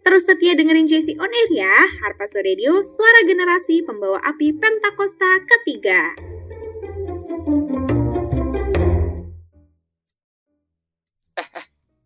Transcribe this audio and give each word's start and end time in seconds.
Terus 0.00 0.24
setia 0.24 0.56
dengerin 0.56 0.88
JC 0.88 1.12
On 1.20 1.28
Air 1.28 1.50
ya, 1.52 1.74
Harpazo 2.00 2.40
Radio, 2.40 2.80
suara 2.80 3.20
generasi 3.28 3.84
pembawa 3.84 4.16
api 4.24 4.56
Pentakosta 4.56 5.44
ketiga. 5.44 6.16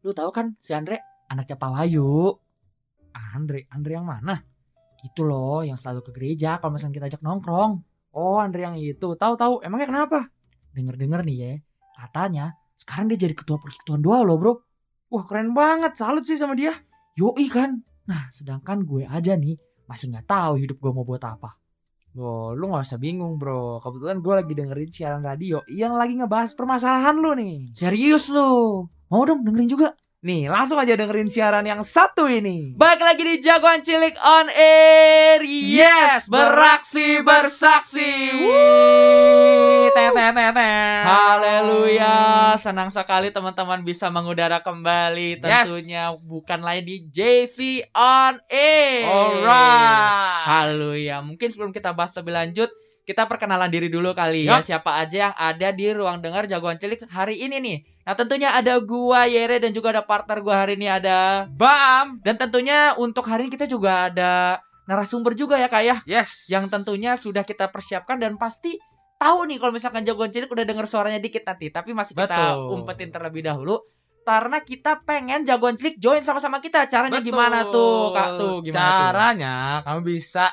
Lu 0.05 0.13
tahu 0.13 0.31
kan 0.35 0.53
si 0.61 0.77
Andre 0.77 1.01
anaknya 1.33 1.57
Pak 1.57 1.71
Wahyu. 1.71 2.35
Andre, 3.15 3.65
Andre 3.73 3.93
yang 3.95 4.05
mana? 4.05 4.43
Itu 5.01 5.25
loh 5.25 5.65
yang 5.65 5.79
selalu 5.79 6.05
ke 6.05 6.11
gereja 6.13 6.59
kalau 6.59 6.77
misalnya 6.77 6.95
kita 6.99 7.07
ajak 7.15 7.23
nongkrong. 7.23 7.81
Oh, 8.13 8.37
Andre 8.43 8.69
yang 8.69 8.77
itu. 8.77 9.17
Tahu-tahu. 9.17 9.65
Emangnya 9.65 9.89
kenapa? 9.89 10.29
Denger-denger 10.75 11.21
nih 11.25 11.37
ya, 11.39 11.53
katanya 12.05 12.59
sekarang 12.75 13.07
dia 13.15 13.19
jadi 13.31 13.35
ketua 13.39 13.57
persekutuan 13.63 14.03
doa 14.03 14.27
loh 14.27 14.37
bro. 14.37 14.53
Wah, 15.15 15.25
keren 15.25 15.55
banget. 15.55 15.95
Salut 15.95 16.27
sih 16.27 16.35
sama 16.35 16.59
dia. 16.59 16.75
Yoi 17.15 17.47
kan. 17.47 17.79
Nah 18.11 18.27
sedangkan 18.35 18.83
gue 18.83 19.07
aja 19.07 19.39
nih 19.39 19.55
masih 19.87 20.11
nggak 20.11 20.27
tahu 20.27 20.59
hidup 20.59 20.77
gue 20.83 20.91
mau 20.91 21.07
buat 21.07 21.23
apa. 21.23 21.57
Oh, 22.15 22.55
lu 22.55 22.71
gak 22.71 22.87
usah 22.87 23.03
bingung 23.03 23.43
bro. 23.43 23.83
Kebetulan 23.83 24.23
gue 24.23 24.35
lagi 24.39 24.53
dengerin 24.55 24.91
siaran 24.91 25.23
radio 25.27 25.59
yang 25.67 25.99
lagi 25.99 26.15
ngebahas 26.15 26.55
permasalahan 26.55 27.19
lu 27.19 27.35
nih. 27.35 27.75
Serius 27.75 28.31
lu? 28.31 28.87
Mau 29.11 29.23
dong 29.27 29.43
dengerin 29.43 29.67
juga? 29.67 29.99
Nih, 30.25 30.47
langsung 30.47 30.79
aja 30.79 30.95
dengerin 30.95 31.27
siaran 31.27 31.67
yang 31.67 31.83
satu 31.83 32.31
ini. 32.31 32.79
Baik 32.79 33.03
lagi 33.03 33.23
di 33.27 33.35
Jagoan 33.43 33.83
Cilik 33.83 34.15
on 34.15 34.47
Air. 34.47 35.24
Yes, 36.05 36.29
beraksi 36.29 37.25
bersaksi. 37.25 38.13
Haleluya, 41.09 42.53
senang 42.61 42.93
sekali 42.93 43.33
teman-teman 43.33 43.81
bisa 43.81 44.13
mengudara 44.13 44.61
kembali. 44.61 45.41
Yes. 45.41 45.65
Tentunya 45.65 46.13
bukan 46.29 46.61
lain 46.61 46.85
di 46.85 46.97
JC 47.09 47.89
on 47.97 48.37
Air. 48.53 49.09
Alright. 49.09 50.45
Haleluya. 50.45 51.25
Mungkin 51.25 51.49
sebelum 51.49 51.73
kita 51.73 51.97
bahas 51.97 52.13
lebih 52.21 52.37
lanjut, 52.37 52.69
kita 53.09 53.25
perkenalan 53.25 53.73
diri 53.73 53.89
dulu 53.89 54.13
kali 54.13 54.45
ya. 54.45 54.61
Siapa 54.61 55.01
aja 55.01 55.33
yang 55.33 55.35
ada 55.37 55.69
di 55.73 55.89
ruang 55.89 56.21
dengar 56.21 56.45
Jagoan 56.45 56.77
Cilik 56.77 57.05
hari 57.09 57.41
ini 57.41 57.61
nih. 57.61 57.79
Nah 58.05 58.13
tentunya 58.13 58.53
ada 58.53 58.77
gua 58.81 59.25
Yere 59.25 59.57
dan 59.57 59.73
juga 59.73 59.97
ada 59.97 60.05
partner 60.05 60.45
gua 60.45 60.69
hari 60.69 60.77
ini 60.77 60.89
ada 60.89 61.49
Bam. 61.49 62.21
dan 62.21 62.37
tentunya 62.37 62.93
untuk 63.01 63.25
hari 63.25 63.49
ini 63.49 63.53
kita 63.57 63.65
juga 63.65 64.13
ada 64.13 64.61
narasumber 64.85 65.33
juga 65.33 65.57
ya 65.57 65.69
kak 65.69 65.83
ya 65.85 65.97
Yes. 66.05 66.49
yang 66.53 66.69
tentunya 66.69 67.17
sudah 67.17 67.43
kita 67.43 67.73
persiapkan 67.73 68.21
dan 68.21 68.37
pasti 68.37 68.77
tahu 69.17 69.49
nih 69.49 69.57
kalau 69.63 69.73
misalkan 69.73 70.05
jagoan 70.05 70.29
cilik 70.29 70.51
udah 70.51 70.65
denger 70.69 70.85
suaranya 70.85 71.21
dikit 71.23 71.47
nanti 71.47 71.73
tapi 71.73 71.97
masih 71.97 72.13
kita 72.13 72.59
Betul. 72.59 72.75
umpetin 72.77 73.09
terlebih 73.09 73.43
dahulu 73.47 73.81
karena 74.25 74.59
kita 74.65 75.01
pengen 75.05 75.45
jagoan 75.45 75.77
cilik 75.77 75.97
join 76.01 76.25
sama-sama 76.25 76.61
kita 76.61 76.89
caranya 76.89 77.21
Betul. 77.21 77.29
gimana 77.33 77.59
tuh 77.69 78.13
kak 78.13 78.29
tuh 78.41 78.55
gimana 78.65 78.81
tuh? 78.81 79.01
Caranya 79.13 79.55
kamu 79.85 80.01
bisa 80.05 80.47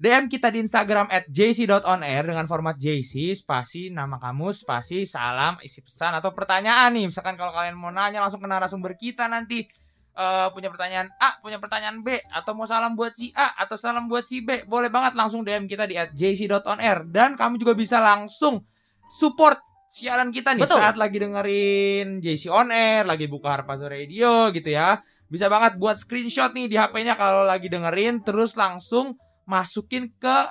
DM 0.00 0.32
kita 0.32 0.48
di 0.48 0.64
Instagram 0.64 1.12
at 1.12 1.28
jc.onair 1.28 2.24
dengan 2.24 2.48
format 2.48 2.72
JC, 2.72 3.36
spasi 3.36 3.92
nama 3.92 4.16
kamu, 4.16 4.48
spasi 4.56 5.04
salam, 5.04 5.60
isi 5.60 5.84
pesan 5.84 6.16
atau 6.16 6.32
pertanyaan 6.32 6.96
nih. 6.96 7.12
Misalkan 7.12 7.36
kalau 7.36 7.52
kalian 7.52 7.76
mau 7.76 7.92
nanya 7.92 8.24
langsung 8.24 8.40
ke 8.40 8.48
narasumber 8.48 8.96
kita 8.96 9.28
nanti 9.28 9.68
eh, 10.14 10.48
punya 10.54 10.68
pertanyaan 10.70 11.08
A, 11.18 11.38
punya 11.42 11.58
pertanyaan 11.62 12.02
B, 12.02 12.18
atau 12.30 12.52
mau 12.54 12.66
salam 12.66 12.94
buat 12.94 13.14
si 13.14 13.30
A 13.34 13.54
atau 13.60 13.74
salam 13.78 14.10
buat 14.10 14.26
si 14.26 14.42
B, 14.42 14.64
boleh 14.66 14.90
banget 14.90 15.14
langsung 15.14 15.42
DM 15.46 15.66
kita 15.70 15.86
di 15.86 15.96
jc.onair 15.96 17.06
dan 17.08 17.34
kamu 17.38 17.60
juga 17.60 17.72
bisa 17.74 17.98
langsung 18.02 18.62
support 19.10 19.58
siaran 19.90 20.30
kita 20.30 20.54
nih 20.54 20.70
Betul. 20.70 20.78
saat 20.78 20.94
lagi 20.94 21.18
dengerin 21.18 22.22
JC 22.22 22.46
on 22.46 22.70
air, 22.70 23.02
lagi 23.02 23.26
buka 23.26 23.58
Harpazo 23.58 23.90
Radio 23.90 24.54
gitu 24.54 24.70
ya. 24.70 25.02
Bisa 25.26 25.50
banget 25.50 25.82
buat 25.82 25.98
screenshot 25.98 26.54
nih 26.54 26.70
di 26.70 26.78
HP-nya 26.78 27.18
kalau 27.18 27.42
lagi 27.42 27.66
dengerin 27.66 28.22
terus 28.22 28.54
langsung 28.54 29.18
masukin 29.50 30.14
ke 30.14 30.46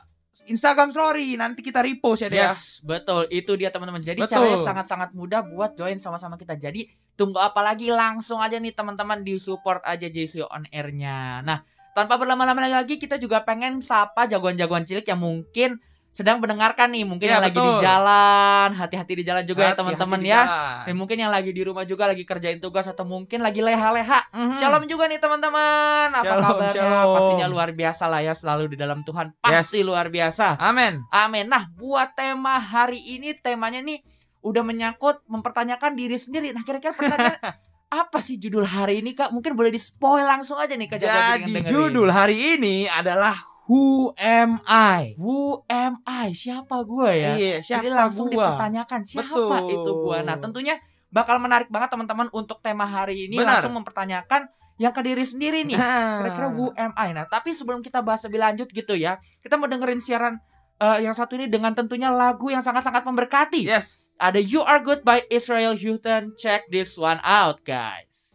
Instagram 0.47 0.93
story. 0.93 1.35
Nanti 1.35 1.59
kita 1.65 1.81
repost 1.81 2.23
ya, 2.25 2.29
Dea. 2.29 2.53
Yes, 2.53 2.79
betul. 2.85 3.25
Itu 3.33 3.57
dia 3.57 3.73
teman-teman. 3.73 3.99
Jadi 3.99 4.23
Betul. 4.23 4.39
caranya 4.39 4.59
sangat-sangat 4.61 5.09
mudah 5.17 5.41
buat 5.43 5.73
join 5.75 5.97
sama-sama 5.97 6.37
kita. 6.37 6.55
Jadi 6.55 6.87
tunggu 7.17 7.41
apa 7.41 7.59
lagi? 7.65 7.89
Langsung 7.89 8.39
aja 8.39 8.61
nih 8.61 8.71
teman-teman 8.71 9.25
di 9.25 9.35
support 9.41 9.81
aja 9.83 10.07
JC 10.07 10.45
on 10.45 10.69
air-nya. 10.69 11.41
Nah, 11.43 11.65
tanpa 11.97 12.15
berlama-lama 12.15 12.63
lagi 12.69 13.01
kita 13.01 13.17
juga 13.17 13.43
pengen 13.43 13.81
sapa 13.83 14.29
jagoan-jagoan 14.29 14.85
cilik 14.85 15.03
yang 15.03 15.19
mungkin 15.19 15.81
sedang 16.09 16.37
mendengarkan 16.37 16.89
nih, 16.89 17.05
mungkin 17.05 17.25
Iya, 17.25 17.37
yang 17.37 17.43
lagi 17.45 17.55
di 17.55 17.63
betul. 17.63 17.79
jalan, 17.79 18.69
hati-hati 18.73 19.13
di 19.13 19.23
jalan 19.23 19.43
juga 19.43 19.61
ya 19.61 19.65
Hati-hati 19.71 19.79
teman-teman 19.95 20.19
ya. 20.21 20.41
Dan 20.83 20.95
mungkin 20.95 21.15
yang 21.15 21.29
lagi 21.29 21.49
di 21.49 21.61
rumah 21.61 21.83
juga 21.83 22.03
lagi 22.05 22.23
kerjain 22.23 22.57
tugas 22.57 22.85
atau 22.85 23.03
mungkin 23.03 23.39
lagi 23.39 23.61
leha-leha. 23.61 24.27
Mhm. 24.29 24.53
Shalom 24.53 24.83
juga 24.83 25.05
nih 25.05 25.17
teman-teman. 25.17 26.09
Apa 26.11 26.25
Shalom, 26.25 26.43
kabarnya? 26.43 26.73
shalom. 26.75 27.15
Pastinya 27.15 27.47
luar 27.47 27.69
biasa 27.71 28.03
lah 28.05 28.21
ya 28.21 28.33
selalu 28.33 28.73
di 28.73 28.77
dalam 28.77 28.99
Tuhan. 29.01 29.31
Pasti 29.37 29.79
Yes. 29.79 29.87
luar 29.87 30.05
biasa. 30.07 30.57
Amin. 30.57 30.99
Amin. 31.09 31.45
Nah, 31.45 31.69
buat 31.71 32.11
tema 32.11 32.57
hari 32.57 32.99
ini 32.99 33.31
temanya 33.33 33.79
nih 33.79 34.01
udah 34.39 34.63
menyangkut 34.63 35.23
mempertanyakan 35.25 35.93
diri 35.93 36.15
sendiri. 36.15 36.51
Nah, 36.51 36.63
kira-kira 36.63 36.91
pertanyaan 36.91 37.39
apa 37.89 38.19
sih 38.19 38.35
judul 38.35 38.65
hari 38.65 38.99
ini 38.99 39.13
Kak? 39.13 39.29
Mungkin 39.29 39.53
boleh 39.53 39.69
di 39.69 39.79
spoil 39.79 40.23
langsung 40.23 40.57
aja 40.57 40.73
nih 40.73 40.85
yang 40.85 40.99
Jadi 41.45 41.63
judul 41.65 42.09
hari 42.09 42.57
ini 42.57 42.85
adalah 42.85 43.33
Who 43.69 44.17
am 44.17 44.57
I? 44.65 45.13
Who 45.21 45.61
am 45.69 46.01
I? 46.01 46.33
Siapa 46.33 46.81
gue 46.81 47.11
ya? 47.21 47.37
Iya, 47.37 47.57
siapa 47.61 47.85
Jadi 47.85 47.93
langsung 47.93 48.25
gua? 48.33 48.57
dipertanyakan 48.57 49.01
siapa 49.05 49.29
Betul. 49.29 49.69
itu 49.69 49.91
gua. 49.93 50.25
Nah, 50.25 50.41
tentunya 50.41 50.81
bakal 51.13 51.37
menarik 51.37 51.69
banget 51.69 51.93
teman-teman 51.93 52.33
untuk 52.33 52.65
tema 52.65 52.89
hari 52.89 53.29
ini 53.29 53.37
Benar. 53.37 53.61
langsung 53.61 53.77
mempertanyakan 53.77 54.49
yang 54.81 54.89
ke 54.89 55.05
diri 55.05 55.21
sendiri 55.21 55.69
nih. 55.69 55.77
Kira-kira 55.77 56.49
who 56.49 56.73
am 56.73 56.97
I? 56.97 57.13
Nah, 57.13 57.29
tapi 57.29 57.53
sebelum 57.53 57.85
kita 57.85 58.01
bahas 58.01 58.25
lebih 58.25 58.41
lanjut 58.41 58.73
gitu 58.73 58.97
ya, 58.97 59.21
kita 59.45 59.53
mau 59.53 59.69
dengerin 59.69 60.01
siaran 60.01 60.41
eh, 60.81 61.05
yang 61.05 61.13
satu 61.13 61.37
ini 61.37 61.45
dengan 61.45 61.77
tentunya 61.77 62.09
lagu 62.09 62.49
yang 62.49 62.65
sangat-sangat 62.65 63.05
memberkati. 63.05 63.69
Yes. 63.69 64.17
Ada 64.17 64.41
You 64.41 64.65
Are 64.65 64.81
Good 64.81 65.05
by 65.05 65.29
Israel 65.29 65.77
Houghton. 65.77 66.33
Check 66.41 66.73
this 66.73 66.97
one 66.97 67.21
out, 67.21 67.61
guys. 67.61 68.28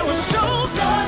I 0.00 0.02
was 0.02 0.16
so 0.16 0.40
good. 0.74 0.99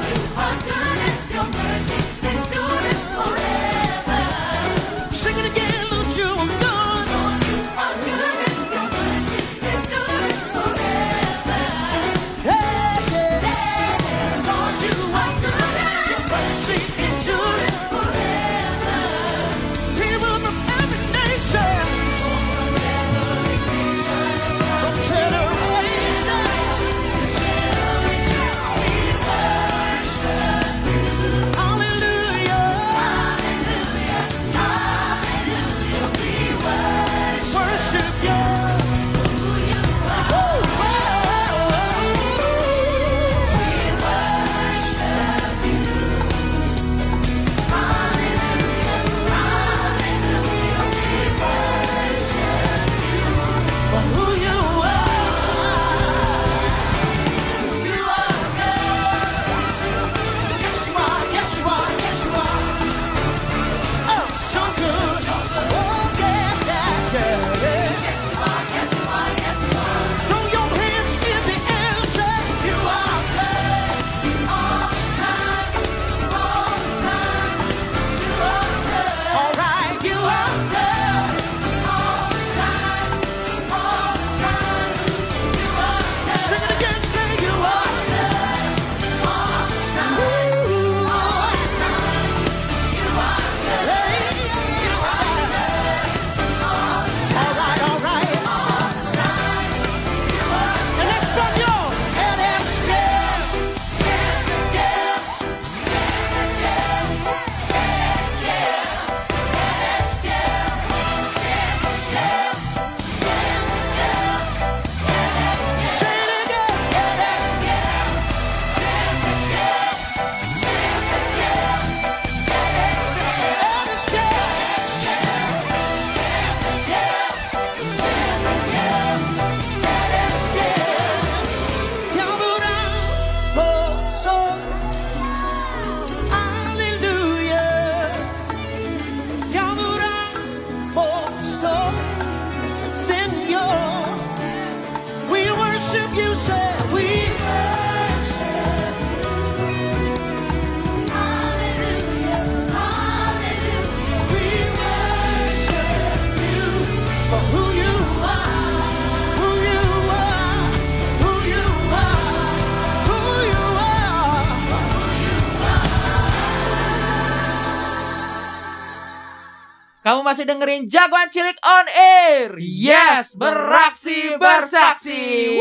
Kamu 170.12 170.28
masih 170.28 170.44
dengerin 170.44 170.92
Jagoan 170.92 171.32
Cilik 171.32 171.56
on 171.64 171.88
air. 171.88 172.52
Yes, 172.60 173.32
beraksi 173.32 174.36
bersaksi. 174.36 175.56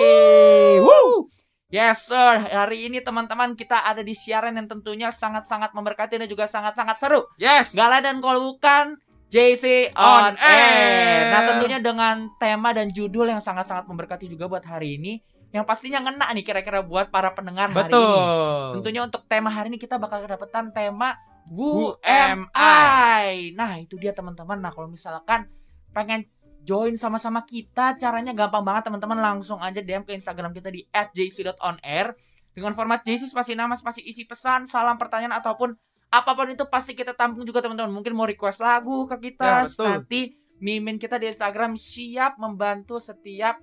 Woo. 0.84 1.32
Yes 1.72 2.12
sir, 2.12 2.52
hari 2.52 2.92
ini 2.92 3.00
teman-teman 3.00 3.56
kita 3.56 3.80
ada 3.88 4.04
di 4.04 4.12
siaran 4.12 4.60
yang 4.60 4.68
tentunya 4.68 5.08
sangat-sangat 5.08 5.72
memberkati 5.72 6.20
dan 6.20 6.28
juga 6.28 6.52
sangat-sangat 6.52 7.00
seru. 7.00 7.32
Yes. 7.40 7.72
Gak 7.72 7.88
lain 7.96 8.04
dan 8.04 8.18
kalau 8.20 8.52
bukan 8.52 9.00
JC 9.32 9.96
on, 9.96 10.36
On 10.36 10.36
air. 10.36 10.44
Air. 10.44 11.22
Nah 11.32 11.42
tentunya 11.56 11.80
dengan 11.80 12.28
tema 12.36 12.76
dan 12.76 12.92
judul 12.92 13.32
yang 13.32 13.40
sangat-sangat 13.40 13.88
memberkati 13.88 14.28
juga 14.28 14.52
buat 14.52 14.68
hari 14.68 15.00
ini. 15.00 15.24
Yang 15.56 15.64
pastinya 15.64 16.04
ngena 16.04 16.28
nih 16.28 16.44
kira-kira 16.44 16.84
buat 16.84 17.08
para 17.08 17.32
pendengar 17.32 17.72
hari 17.72 17.88
ini. 17.88 17.96
Betul. 17.96 18.84
Tentunya 18.84 19.08
untuk 19.08 19.24
tema 19.32 19.48
hari 19.48 19.72
ini 19.72 19.80
kita 19.80 19.96
bakal 19.96 20.28
kedapetan 20.28 20.76
tema 20.76 21.16
Who 21.50 21.68
Who 21.72 21.86
am 22.06 22.48
I? 22.54 23.56
Nah 23.58 23.82
itu 23.82 23.98
dia 23.98 24.14
teman-teman. 24.14 24.62
Nah 24.62 24.70
kalau 24.70 24.88
misalkan 24.92 25.50
pengen 25.92 26.28
join 26.62 26.94
sama-sama 26.96 27.42
kita, 27.44 27.98
caranya 27.98 28.32
gampang 28.38 28.62
banget 28.62 28.92
teman-teman. 28.92 29.18
Langsung 29.18 29.58
aja 29.58 29.82
DM 29.82 30.06
ke 30.06 30.14
Instagram 30.14 30.54
kita 30.54 30.70
di 30.70 30.86
@jc.onair 30.92 32.14
dengan 32.52 32.76
format 32.76 33.02
JC 33.02 33.32
spasi 33.32 33.56
nama 33.56 33.74
spasi 33.80 34.04
isi 34.04 34.28
pesan, 34.28 34.68
salam 34.68 35.00
pertanyaan 35.00 35.40
ataupun 35.40 35.72
apa 36.12 36.36
pun 36.36 36.52
itu 36.52 36.68
pasti 36.68 36.92
kita 36.92 37.16
tampung 37.16 37.48
juga 37.48 37.64
teman-teman. 37.64 37.92
Mungkin 37.96 38.12
mau 38.12 38.28
request 38.28 38.60
lagu 38.60 39.08
ke 39.08 39.32
kita, 39.32 39.48
Ya, 39.48 39.64
betul. 39.64 39.86
nanti 39.88 40.22
mimin 40.60 41.00
kita 41.00 41.16
di 41.18 41.32
Instagram 41.32 41.80
siap 41.80 42.36
membantu 42.38 43.00
setiap 43.00 43.58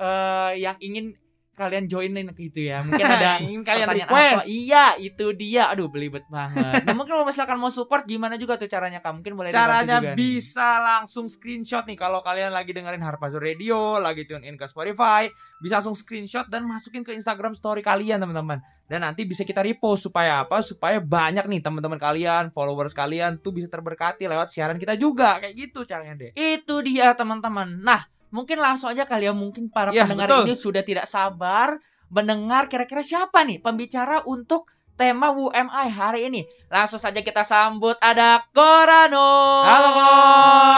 eh, 0.00 0.52
yang 0.56 0.80
ingin 0.80 1.12
kalian 1.60 1.84
joinin 1.84 2.32
gitu 2.32 2.64
ya. 2.64 2.80
Mungkin 2.88 3.04
ada 3.04 3.36
Ingin 3.38 3.60
kalian 3.60 3.86
pertanyaan 3.86 4.08
request. 4.08 4.32
apa? 4.32 4.48
Iya, 4.48 4.84
itu 4.96 5.26
dia. 5.36 5.62
Aduh, 5.68 5.86
belibet 5.86 6.24
banget. 6.26 6.80
nah, 6.82 6.94
mungkin 6.96 7.12
kalau 7.12 7.28
misalkan 7.28 7.60
mau 7.60 7.68
support 7.68 8.02
gimana 8.02 8.34
juga 8.34 8.56
tuh 8.56 8.64
caranya, 8.64 8.98
Kak? 8.98 9.12
Mungkin 9.12 9.36
boleh 9.36 9.52
Caranya 9.52 10.00
juga 10.00 10.12
nih. 10.12 10.16
bisa 10.16 10.68
langsung 10.80 11.28
screenshot 11.28 11.84
nih 11.84 11.94
kalau 11.94 12.24
kalian 12.24 12.48
lagi 12.48 12.72
dengerin 12.72 13.04
Harpazo 13.04 13.36
Radio, 13.36 14.00
lagi 14.00 14.24
tune 14.24 14.42
in 14.42 14.56
ke 14.56 14.64
Spotify, 14.64 15.28
bisa 15.58 15.78
langsung 15.78 15.92
screenshot 15.92 16.48
dan 16.48 16.64
masukin 16.64 17.04
ke 17.04 17.12
Instagram 17.12 17.52
story 17.52 17.84
kalian 17.84 18.16
teman-teman. 18.18 18.58
Dan 18.86 19.04
nanti 19.04 19.22
bisa 19.22 19.44
kita 19.44 19.60
repost 19.60 20.08
supaya 20.08 20.42
apa? 20.42 20.58
Supaya 20.60 20.98
banyak 20.98 21.46
nih 21.46 21.60
teman-teman 21.60 21.94
kalian, 21.94 22.50
followers 22.50 22.90
kalian 22.90 23.38
tuh 23.38 23.52
bisa 23.52 23.68
terberkati 23.68 24.24
lewat 24.24 24.48
siaran 24.48 24.74
kita 24.76 24.96
juga. 24.96 25.38
Kayak 25.38 25.54
gitu 25.54 25.84
caranya 25.84 26.14
deh. 26.16 26.30
Itu 26.32 26.82
dia, 26.82 27.12
teman-teman. 27.12 27.78
Nah, 27.78 28.02
mungkin 28.30 28.58
langsung 28.58 28.88
aja 28.88 29.04
kali 29.04 29.26
ya 29.26 29.34
mungkin 29.34 29.68
para 29.68 29.90
Ya, 29.90 30.02
pendengar 30.02 30.26
betul. 30.28 30.42
ini 30.46 30.54
sudah 30.54 30.82
tidak 30.82 31.04
sabar 31.04 31.78
mendengar 32.06 32.66
kira-kira 32.66 33.00
siapa 33.00 33.42
nih 33.42 33.58
pembicara 33.58 34.22
untuk 34.24 34.66
tema 34.94 35.30
WMI 35.30 35.86
hari 35.88 36.20
ini. 36.26 36.42
Langsung 36.68 36.98
saja 36.98 37.18
kita 37.18 37.40
sambut 37.40 37.96
ada 37.98 38.44
Korano. 38.50 39.56
Halo, 39.58 39.88
Ko. 39.90 40.08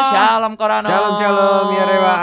Shalom 0.08 0.54
Korano. 0.54 0.86
Shalom 0.86 1.14
shalom 1.16 1.66
ya 1.72 1.84
Rewa. 1.84 2.14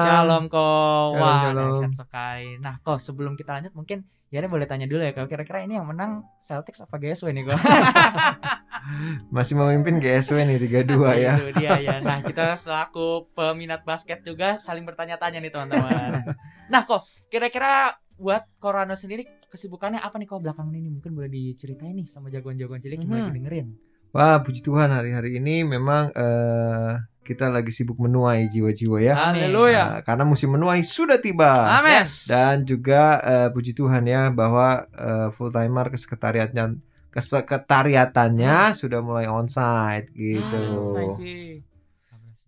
Shalom 0.00 0.44
Ko. 0.46 0.66
Shalom, 1.10 1.18
Wah, 1.18 1.36
shalom. 1.42 1.56
dahsyat 1.74 1.92
sekali. 1.92 2.48
Nah, 2.58 2.78
Ko, 2.78 2.94
sebelum 2.96 3.34
kita 3.34 3.52
lanjut 3.52 3.74
mungkin 3.74 4.06
Yara 4.28 4.44
boleh 4.44 4.68
tanya 4.68 4.84
dulu 4.84 5.00
ya, 5.00 5.16
Ko. 5.16 5.24
Kira-kira 5.24 5.64
ini 5.64 5.80
yang 5.80 5.88
menang 5.88 6.20
Celtics 6.36 6.84
apa 6.84 7.00
GSW 7.00 7.32
nih, 7.32 7.44
Ko? 7.48 7.56
Masih 9.34 9.56
memimpin 9.56 9.96
GSW 9.96 10.44
nih 10.44 10.58
32 10.84 10.84
ya. 11.16 11.32
Itu 11.36 11.48
dia 11.56 11.74
ya. 11.80 11.96
Nah, 12.00 12.20
kita 12.20 12.52
selaku 12.54 13.32
peminat 13.32 13.88
basket 13.88 14.20
juga 14.20 14.60
saling 14.60 14.84
bertanya-tanya 14.84 15.40
nih, 15.40 15.48
teman-teman. 15.48 16.28
nah, 16.72 16.84
Ko, 16.84 17.00
kira-kira 17.28 17.96
buat 18.20 18.44
Korano 18.60 18.92
sendiri 18.92 19.24
kesibukannya 19.48 20.02
apa 20.02 20.18
nih 20.18 20.26
kok 20.26 20.42
belakangan 20.42 20.74
ini 20.74 20.90
mungkin 20.90 21.14
boleh 21.14 21.30
diceritain 21.30 21.96
nih 21.96 22.04
sama 22.04 22.28
jagoan-jagoan 22.28 22.82
cilik 22.82 23.00
yang 23.00 23.08
Mhm. 23.08 23.16
lagi 23.16 23.32
dengerin. 23.32 23.66
Wah, 24.10 24.40
puji 24.42 24.60
Tuhan 24.60 24.90
hari-hari 24.90 25.38
ini 25.38 25.64
memang 25.64 26.12
eh, 26.12 26.92
kita 27.28 27.52
lagi 27.52 27.68
sibuk 27.68 28.00
menuai 28.00 28.48
jiwa-jiwa 28.48 28.98
ya. 29.04 29.14
Amin. 29.28 29.52
Nah, 29.52 29.52
Haleluya. 29.52 29.84
karena 30.00 30.24
musim 30.24 30.48
menuai 30.56 30.80
sudah 30.80 31.20
tiba. 31.20 31.52
Amin. 31.52 32.08
Dan 32.24 32.64
juga 32.64 33.20
eh, 33.20 33.48
puji 33.52 33.76
Tuhan 33.76 34.08
ya 34.08 34.32
bahwa 34.32 34.88
full 35.36 35.52
timer 35.52 35.92
kesekretariatnya 35.92 36.80
kesekretariatannya 37.12 38.72
sudah 38.72 39.00
mulai 39.04 39.28
onsite 39.28 40.08
gitu. 40.16 40.96
Hmm, 40.96 41.68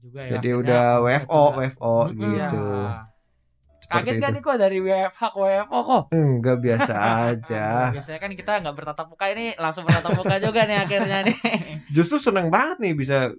juga 0.00 0.20
ya. 0.24 0.30
Jadi 0.36 0.48
udah 0.56 0.84
WFO, 1.04 1.42
juga. 1.52 1.58
WFO 1.60 1.96
Mm-mm. 2.08 2.20
gitu. 2.24 2.64
Ya. 2.72 3.04
Kaget 3.90 4.22
gak 4.22 4.30
nih 4.38 4.42
kok 4.46 4.54
dari 4.54 4.78
WFH 4.78 5.22
ke 5.34 5.38
WFO 5.42 5.78
kok? 5.82 6.02
Enggak 6.14 6.56
biasa 6.62 6.94
aja. 7.26 7.90
Biasanya 7.90 8.20
kan 8.22 8.30
kita 8.38 8.52
nggak 8.62 8.76
bertatap 8.78 9.06
muka 9.10 9.26
ini 9.34 9.50
langsung 9.58 9.82
bertatap 9.82 10.14
muka 10.14 10.36
juga 10.38 10.62
nih 10.62 10.78
akhirnya 10.78 11.18
nih. 11.26 11.36
Justru 11.96 12.22
seneng 12.22 12.54
banget 12.54 12.78
nih 12.78 12.94
bisa 12.94 13.34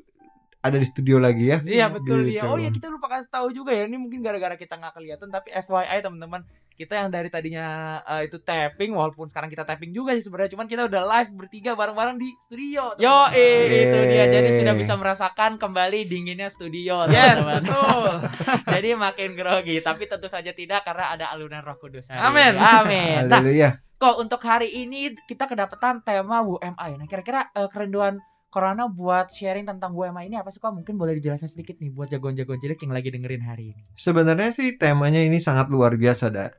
ada 0.61 0.77
di 0.77 0.85
studio 0.85 1.17
lagi 1.17 1.45
ya. 1.47 1.57
Iya 1.59 1.85
betul 1.89 2.23
Gitu. 2.23 2.37
dia. 2.37 2.41
Oh 2.45 2.55
ya 2.55 2.69
kita 2.69 2.87
lupa 2.87 3.09
kasih 3.09 3.27
tahu 3.27 3.49
juga 3.49 3.71
ya. 3.71 3.83
Ini 3.83 3.97
mungkin 3.97 4.21
gara-gara 4.21 4.53
kita 4.53 4.73
nggak 4.73 4.93
kelihatan 4.93 5.27
tapi 5.27 5.49
FYI 5.51 5.99
teman-teman 5.99 6.41
kita 6.71 6.97
yang 6.97 7.09
dari 7.09 7.29
tadinya 7.29 7.65
eh, 8.03 8.25
itu 8.25 8.37
tapping 8.37 8.89
walaupun 8.91 9.25
sekarang 9.25 9.47
kita 9.47 9.61
tapping 9.61 9.89
juga 9.91 10.13
sih 10.13 10.23
sebenarnya 10.23 10.53
cuman 10.53 10.65
kita 10.65 10.85
udah 10.87 11.03
live 11.03 11.29
bertiga 11.31 11.71
bareng-bareng 11.73 12.17
di 12.17 12.29
studio. 12.39 12.93
Yo, 12.95 13.05
teman-teman. 13.27 13.37
eh, 13.37 13.83
itu 13.83 13.97
dia. 14.07 14.25
Jadi 14.27 14.49
sudah 14.55 14.73
bisa 14.73 14.93
merasakan 14.95 15.51
kembali 15.57 15.99
dinginnya 16.05 16.47
studio, 16.47 17.05
Yes 17.05 17.37
teman-teman. 17.37 17.61
betul. 17.63 18.13
Jadi 18.73 18.87
makin 18.95 19.29
grogi, 19.33 19.77
tapi 19.79 20.05
tentu 20.05 20.25
saja 20.25 20.49
tidak 20.51 20.81
karena 20.81 21.05
ada 21.11 21.25
alunan 21.29 21.61
Roh 21.61 21.75
Kudus. 21.75 22.05
hari 22.07 22.17
Amin. 22.19 22.51
ini. 22.51 22.61
Amin. 22.63 23.21
Nah, 23.27 23.39
Haleluya. 23.39 23.69
kok 23.95 24.15
untuk 24.17 24.41
hari 24.41 24.73
ini 24.75 25.13
kita 25.21 25.45
kedapatan 25.45 26.01
tema 26.01 26.41
WMI. 26.41 26.97
Nah, 26.97 27.05
kira-kira 27.05 27.49
eh, 27.51 27.65
kerinduan 27.67 28.17
Corona 28.51 28.91
buat 28.91 29.31
sharing 29.31 29.63
tentang 29.63 29.96
WMA 29.96 30.27
ini 30.27 30.36
apa 30.36 30.51
sih 30.51 30.60
kok? 30.60 30.75
Mungkin 30.75 31.00
boleh 31.00 31.15
dijelasin 31.15 31.48
sedikit 31.48 31.79
nih 31.79 31.88
buat 31.88 32.12
jagoan-jagoan 32.12 32.60
cilik 32.60 32.84
yang 32.84 32.91
lagi 32.91 33.08
dengerin 33.08 33.43
hari 33.48 33.72
ini. 33.72 33.81
Sebenarnya 33.96 34.51
sih 34.51 34.75
temanya 34.75 35.24
ini 35.24 35.39
sangat 35.39 35.72
luar 35.72 35.96
biasa 35.96 36.27
dah. 36.27 36.51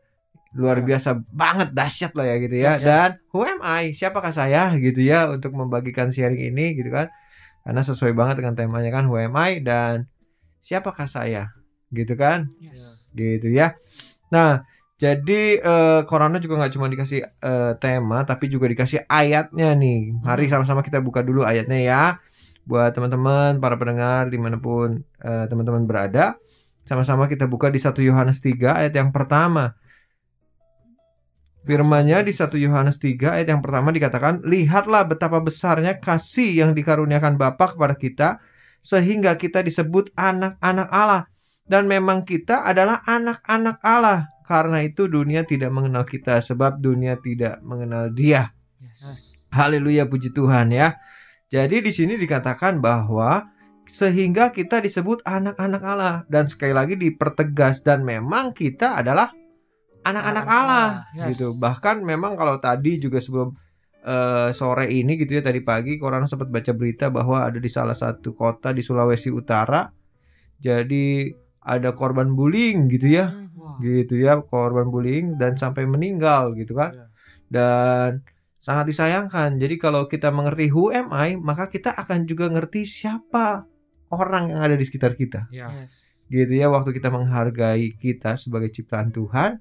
Luar 0.56 0.80
Ya. 0.80 0.96
biasa 0.96 1.20
banget 1.28 1.68
dahsyat 1.76 2.16
lah 2.16 2.24
ya 2.24 2.36
gitu 2.40 2.56
ya. 2.56 2.70
Dahsyat. 2.74 2.88
Dan 2.88 3.08
who 3.28 3.44
am 3.44 3.60
I? 3.60 3.92
Siapakah 3.92 4.32
saya 4.32 4.72
gitu 4.80 5.04
ya 5.04 5.28
untuk 5.28 5.52
membagikan 5.52 6.08
sharing 6.08 6.40
ini 6.40 6.72
gitu 6.80 6.88
kan. 6.88 7.12
Karena 7.60 7.84
sesuai 7.84 8.16
banget 8.16 8.40
dengan 8.40 8.56
temanya 8.56 8.88
kan 8.88 9.04
who 9.04 9.20
am 9.20 9.36
I 9.36 9.60
dan 9.60 10.08
siapakah 10.64 11.04
saya 11.04 11.52
gitu 11.92 12.16
kan. 12.16 12.48
Yes. 12.56 13.04
gitu 13.12 13.52
ya. 13.52 13.76
Nah, 14.32 14.64
jadi 15.02 15.42
eh, 15.58 16.00
Corona 16.06 16.38
juga 16.38 16.54
nggak 16.62 16.72
cuma 16.78 16.86
dikasih 16.86 17.20
eh, 17.26 17.72
tema, 17.82 18.22
tapi 18.22 18.46
juga 18.46 18.70
dikasih 18.70 19.02
ayatnya 19.10 19.74
nih. 19.74 20.14
Mari 20.22 20.46
Hmm. 20.46 20.52
sama-sama 20.62 20.80
kita 20.86 21.02
buka 21.02 21.20
dulu 21.26 21.42
ayatnya 21.42 21.78
ya, 21.82 22.04
buat 22.62 22.94
teman-teman 22.94 23.58
para 23.58 23.74
pendengar 23.74 24.30
di 24.30 24.38
mana 24.38 24.62
pun 24.62 25.02
eh, 25.26 25.44
teman-teman 25.50 25.82
berada. 25.90 26.38
Sama-sama 26.86 27.26
kita 27.26 27.46
buka 27.50 27.66
di 27.74 27.78
1 27.82 28.02
Yohanes 28.02 28.38
3 28.42 28.78
ayat 28.78 28.94
yang 28.94 29.10
pertama. 29.10 29.74
Firmannya 31.62 32.26
di 32.26 32.32
1 32.34 32.58
Yohanes 32.58 32.98
3 32.98 33.38
ayat 33.38 33.54
yang 33.54 33.62
pertama 33.62 33.94
dikatakan, 33.94 34.42
Lihatlah 34.42 35.06
betapa 35.06 35.38
besarnya 35.38 35.98
kasih 35.98 36.58
yang 36.62 36.70
dikaruniakan 36.74 37.38
Bapa 37.38 37.70
kepada 37.74 37.94
kita, 37.94 38.28
sehingga 38.82 39.38
kita 39.38 39.62
disebut 39.62 40.10
anak-anak 40.18 40.90
Allah. 40.90 41.31
Dan 41.72 41.88
memang 41.88 42.28
kita 42.28 42.68
adalah 42.68 43.00
anak-anak 43.08 43.80
Allah. 43.80 44.28
Karena 44.44 44.84
itu 44.84 45.08
dunia 45.08 45.48
tidak 45.48 45.72
mengenal 45.72 46.04
kita 46.04 46.44
sebab 46.44 46.76
dunia 46.76 47.16
tidak 47.16 47.64
mengenal 47.64 48.12
Dia. 48.12 48.52
Yes. 48.76 49.48
Haleluya 49.48 50.04
puji 50.04 50.36
Tuhan 50.36 50.68
ya. 50.68 51.00
Jadi 51.48 51.80
di 51.80 51.88
sini 51.88 52.20
dikatakan 52.20 52.84
bahwa 52.84 53.48
sehingga 53.88 54.52
kita 54.52 54.84
disebut 54.84 55.24
anak-anak 55.24 55.82
Allah 55.84 56.14
dan 56.28 56.52
sekali 56.52 56.76
lagi 56.76 57.00
dipertegas 57.00 57.80
dan 57.80 58.04
memang 58.04 58.52
kita 58.52 59.00
adalah 59.00 59.32
anak-anak 60.04 60.46
Allah 60.52 60.88
yes. 61.16 61.32
gitu. 61.32 61.56
Bahkan 61.56 62.04
memang 62.04 62.36
kalau 62.36 62.60
tadi 62.60 63.00
juga 63.00 63.16
sebelum 63.16 63.48
eh, 64.04 64.52
sore 64.52 64.92
ini 64.92 65.16
gitu 65.16 65.40
ya 65.40 65.42
tadi 65.44 65.64
pagi 65.64 65.96
Koran 65.96 66.28
sempat 66.28 66.52
baca 66.52 66.72
berita 66.76 67.08
bahwa 67.08 67.48
ada 67.48 67.56
di 67.56 67.70
salah 67.72 67.96
satu 67.96 68.36
kota 68.36 68.76
di 68.76 68.84
Sulawesi 68.84 69.32
Utara 69.32 69.88
jadi 70.62 71.34
ada 71.62 71.90
korban 71.92 72.32
bullying 72.32 72.86
gitu 72.86 73.06
ya 73.12 73.30
Hmm, 73.30 73.48
wah. 73.54 73.78
gitu 73.78 74.18
ya 74.18 74.42
korban 74.42 74.86
bullying 74.86 75.34
dan 75.36 75.54
sampai 75.54 75.86
meninggal 75.86 76.52
gitu 76.54 76.74
kan 76.74 76.90
Iya. 76.92 77.06
dan 77.48 78.10
sangat 78.58 78.86
disayangkan 78.88 79.56
jadi 79.56 79.74
kalau 79.76 80.06
kita 80.06 80.30
mengerti 80.30 80.68
who 80.68 80.90
am 80.90 81.10
I 81.10 81.34
maka 81.34 81.66
kita 81.66 81.90
akan 81.92 82.24
juga 82.24 82.46
ngerti 82.46 82.82
siapa 82.82 83.66
orang 84.08 84.50
yang 84.50 84.60
ada 84.60 84.74
di 84.74 84.82
sekitar 84.82 85.14
kita 85.14 85.46
Ya. 85.48 85.70
Yes. 85.72 86.18
gitu 86.26 86.54
ya 86.54 86.66
waktu 86.66 86.90
kita 86.90 87.08
menghargai 87.08 87.94
kita 87.94 88.34
sebagai 88.34 88.68
ciptaan 88.68 89.10
Tuhan 89.10 89.58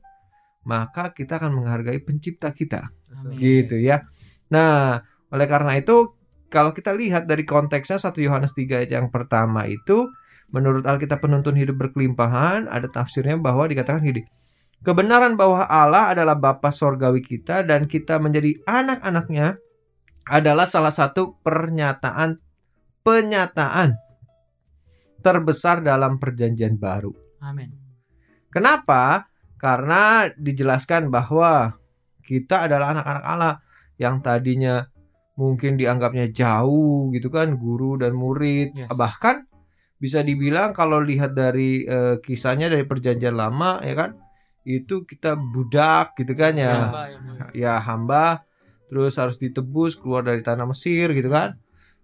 maka 0.61 1.09
kita 1.11 1.35
akan 1.35 1.51
menghargai 1.53 1.97
pencipta 1.99 2.49
kita 2.51 2.93
Amin. 3.11 3.37
gitu 3.37 3.75
ya 3.75 4.05
nah 4.47 5.01
oleh 5.27 5.45
karena 5.45 5.75
itu 5.75 6.13
kalau 6.47 6.69
kita 6.69 6.91
lihat 6.91 7.25
dari 7.25 7.41
konteksnya 7.43 7.95
1 7.95 8.19
Yohanes 8.19 8.51
3 8.51 8.83
ayat 8.83 8.91
yang 8.91 9.07
pertama 9.07 9.65
itu 9.65 10.11
menurut 10.51 10.83
Alkitab 10.83 11.23
penuntun 11.23 11.55
hidup 11.55 11.79
berkelimpahan 11.79 12.67
ada 12.67 12.87
tafsirnya 12.87 13.39
bahwa 13.39 13.67
dikatakan 13.67 14.03
gini 14.03 14.27
kebenaran 14.83 15.39
bahwa 15.39 15.63
Allah 15.65 16.11
adalah 16.11 16.35
Bapa 16.35 16.69
sorgawi 16.69 17.23
kita 17.23 17.63
dan 17.63 17.87
kita 17.87 18.19
menjadi 18.19 18.59
anak-anaknya 18.67 19.57
adalah 20.27 20.67
salah 20.67 20.93
satu 20.93 21.39
pernyataan 21.41 22.37
penyataan 23.01 23.97
terbesar 25.21 25.81
dalam 25.81 26.17
perjanjian 26.17 26.77
baru 26.77 27.13
Amin. 27.41 27.73
Kenapa? 28.53 29.25
Karena 29.57 30.27
dijelaskan 30.37 31.09
bahwa 31.09 31.73
kita 32.21 32.69
adalah 32.69 32.93
anak-anak 32.93 33.23
Allah 33.25 33.55
yang 33.97 34.21
tadinya 34.21 34.85
mungkin 35.39 35.73
dianggapnya 35.79 36.29
jauh 36.29 37.09
gitu 37.15 37.33
kan 37.33 37.57
guru 37.57 37.97
dan 37.97 38.13
murid 38.13 38.75
Yes. 38.77 38.93
bahkan 38.93 39.49
bisa 40.01 40.25
dibilang 40.25 40.73
kalau 40.73 40.97
lihat 40.97 41.37
dari 41.37 41.85
eh, 41.85 42.17
kisahnya 42.17 42.73
dari 42.73 42.89
perjanjian 42.89 43.37
lama 43.37 43.77
ya 43.85 43.93
kan 43.93 44.17
itu 44.65 45.05
kita 45.05 45.37
budak 45.37 46.17
gitu 46.17 46.33
kan 46.33 46.57
ya. 46.57 46.89
Hamba 46.89 47.03
yang 47.13 47.21
mulia. 47.21 47.45
ya 47.53 47.73
hamba. 47.77 48.25
Terus 48.89 49.15
harus 49.15 49.37
ditebus 49.39 49.95
keluar 49.95 50.25
dari 50.25 50.43
tanah 50.43 50.67
Mesir 50.67 51.15
gitu 51.15 51.31
kan 51.31 51.55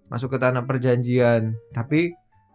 masuk 0.07 0.37
ke 0.37 0.37
tanah 0.37 0.63
perjanjian. 0.63 1.57
Tapi 1.73 2.13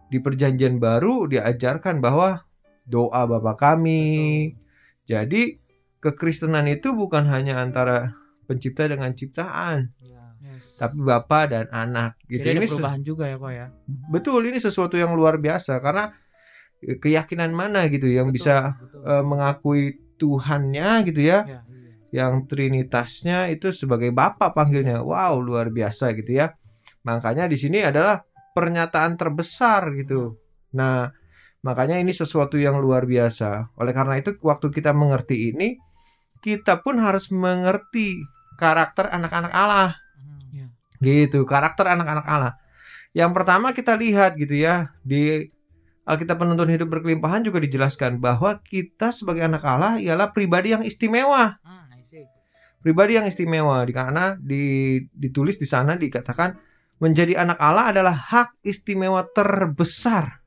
di 0.09 0.19
perjanjian 0.23 0.79
baru 0.79 1.27
diajarkan 1.27 1.99
bahwa 1.99 2.47
doa 2.87 3.27
Bapa 3.27 3.59
kami. 3.59 4.55
Jadi 5.05 5.59
kekristenan 5.99 6.71
itu 6.71 6.95
bukan 6.95 7.27
hanya 7.29 7.61
antara 7.61 8.15
pencipta 8.47 8.87
dengan 8.89 9.13
ciptaan 9.13 9.91
Yes. 10.43 10.75
tapi 10.75 10.99
Bapa 10.99 11.47
dan 11.47 11.71
anak 11.71 12.19
gitu 12.27 12.43
Jadi 12.43 12.59
ini 12.59 12.67
perubahan 12.67 13.01
juga 13.01 13.31
ya 13.31 13.39
kok 13.39 13.53
ya. 13.55 13.67
betul 14.11 14.43
ini 14.43 14.59
sesuatu 14.59 14.99
yang 14.99 15.15
luar 15.15 15.39
biasa 15.39 15.79
karena 15.79 16.11
eh, 16.83 16.99
keyakinan 16.99 17.55
mana 17.55 17.87
gitu 17.87 18.11
yang 18.11 18.29
Betul, 18.29 18.37
bisa 18.43 18.75
betul. 18.75 19.01
eh, 19.07 19.23
mengakui 19.23 19.83
Tuhannya 20.19 20.91
gitu 21.07 21.23
ya 21.23 21.39
Ya. 21.47 21.61
yang 22.13 22.45
trinitasnya 22.47 23.49
itu 23.49 23.73
sebagai 23.73 24.11
Bapa 24.11 24.53
panggilnya. 24.53 25.01
Wow, 25.01 25.41
luar 25.41 25.73
biasa 25.73 26.13
gitu 26.13 26.37
ya. 26.37 26.53
Makanya 27.03 27.49
di 27.49 27.57
sini 27.57 27.81
adalah 27.81 28.21
pernyataan 28.53 29.17
terbesar 29.17 29.91
gitu. 29.97 30.37
Nah, 30.77 31.09
makanya 31.61 31.97
ini 31.97 32.13
sesuatu 32.13 32.61
yang 32.61 32.77
luar 32.79 33.09
biasa. 33.09 33.73
Oleh 33.81 33.97
karena 33.97 34.21
itu 34.21 34.37
waktu 34.45 34.69
kita 34.69 34.93
mengerti 34.93 35.51
ini, 35.51 35.81
kita 36.39 36.85
pun 36.85 37.01
harus 37.01 37.33
mengerti 37.33 38.21
karakter 38.61 39.09
anak-anak 39.09 39.51
Allah. 39.51 39.97
Gitu, 41.03 41.43
karakter 41.43 41.91
anak-anak 41.91 42.27
Allah. 42.27 42.55
Yang 43.13 43.31
pertama 43.37 43.75
kita 43.75 43.93
lihat 43.99 44.39
gitu 44.39 44.57
ya 44.57 44.95
di 45.05 45.51
Alkitab 46.03 46.41
penuntun 46.41 46.71
hidup 46.71 46.91
berkelimpahan 46.91 47.47
juga 47.47 47.63
dijelaskan 47.63 48.19
bahwa 48.19 48.59
kita 48.65 49.15
sebagai 49.15 49.45
anak 49.45 49.63
Allah 49.63 50.03
ialah 50.03 50.35
pribadi 50.35 50.75
yang 50.75 50.83
istimewa 50.83 51.59
Hmm, 51.63 51.87
pribadi 52.83 53.15
yang 53.15 53.27
istimewa 53.31 53.87
di 53.87 53.93
karena 53.95 54.35
di, 54.43 54.99
ditulis 55.15 55.57
di 55.63 55.69
sana 55.71 55.95
dikatakan 55.95 56.59
menjadi 56.99 57.39
anak 57.39 57.59
Allah 57.63 57.95
adalah 57.95 58.15
hak 58.15 58.63
istimewa 58.67 59.23
terbesar 59.31 60.43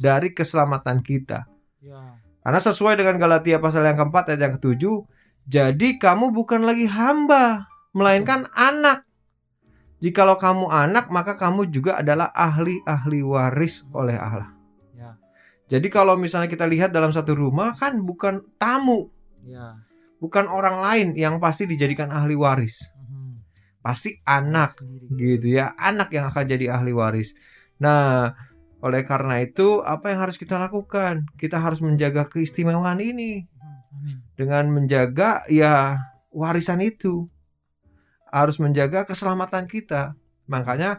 dari 0.00 0.32
keselamatan 0.32 1.04
kita. 1.04 1.48
Ya. 1.84 2.20
Karena 2.44 2.60
sesuai 2.60 3.00
dengan 3.00 3.16
Galatia 3.16 3.56
pasal 3.56 3.88
yang 3.88 3.96
keempat 4.00 4.32
ayat 4.32 4.40
yang 4.40 4.54
ketujuh, 4.60 5.08
jadi 5.48 5.88
kamu 5.96 6.32
bukan 6.32 6.68
lagi 6.68 6.84
hamba, 6.88 7.68
melainkan 7.96 8.48
anak. 8.52 9.08
Jikalau 10.04 10.36
kamu 10.36 10.68
anak, 10.68 11.08
maka 11.08 11.32
kamu 11.34 11.72
juga 11.72 11.96
adalah 11.96 12.28
ahli-ahli 12.30 13.24
waris 13.24 13.88
oleh 13.88 14.12
Allah. 14.14 14.52
Ya. 14.92 15.16
Jadi 15.64 15.88
kalau 15.88 16.20
misalnya 16.20 16.44
kita 16.46 16.68
lihat 16.68 16.92
dalam 16.92 17.08
satu 17.08 17.32
rumah 17.32 17.72
kan 17.72 17.96
bukan 18.04 18.44
tamu, 18.60 19.08
Ya. 19.40 19.80
bukan 20.20 20.44
orang 20.44 20.84
lain 20.84 21.08
yang 21.16 21.40
pasti 21.40 21.64
dijadikan 21.64 22.12
ahli 22.12 22.36
waris. 22.36 22.84
Mhm. 23.00 23.40
Pasti 23.80 24.16
anak 24.24 24.76
Sendiri. 24.76 25.36
gitu 25.40 25.56
ya 25.56 25.72
anak 25.76 26.08
yang 26.08 26.28
akan 26.28 26.44
jadi 26.48 26.72
ahli 26.72 26.92
waris 26.92 27.36
nah 27.74 28.32
oleh 28.80 29.04
karena 29.04 29.40
itu 29.40 29.80
apa 29.80 30.08
yang 30.08 30.24
harus 30.24 30.36
kita 30.36 30.56
lakukan 30.56 31.28
kita 31.36 31.60
harus 31.60 31.84
menjaga 31.84 32.24
keistimewaan 32.24 32.96
ini 32.96 33.44
Mhm. 33.44 33.76
Amin. 33.92 34.16
dengan 34.36 34.64
menjaga 34.72 35.44
ya 35.48 36.00
warisan 36.30 36.80
itu 36.80 37.28
harus 38.34 38.58
menjaga 38.58 39.06
keselamatan 39.06 39.70
kita 39.70 40.18
makanya 40.50 40.98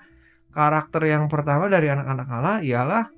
karakter 0.55 1.03
yang 1.03 1.27
pertama 1.27 1.67
dari 1.67 1.91
anak-anak 1.91 2.27
Allah 2.31 2.57
ialah 2.63 3.11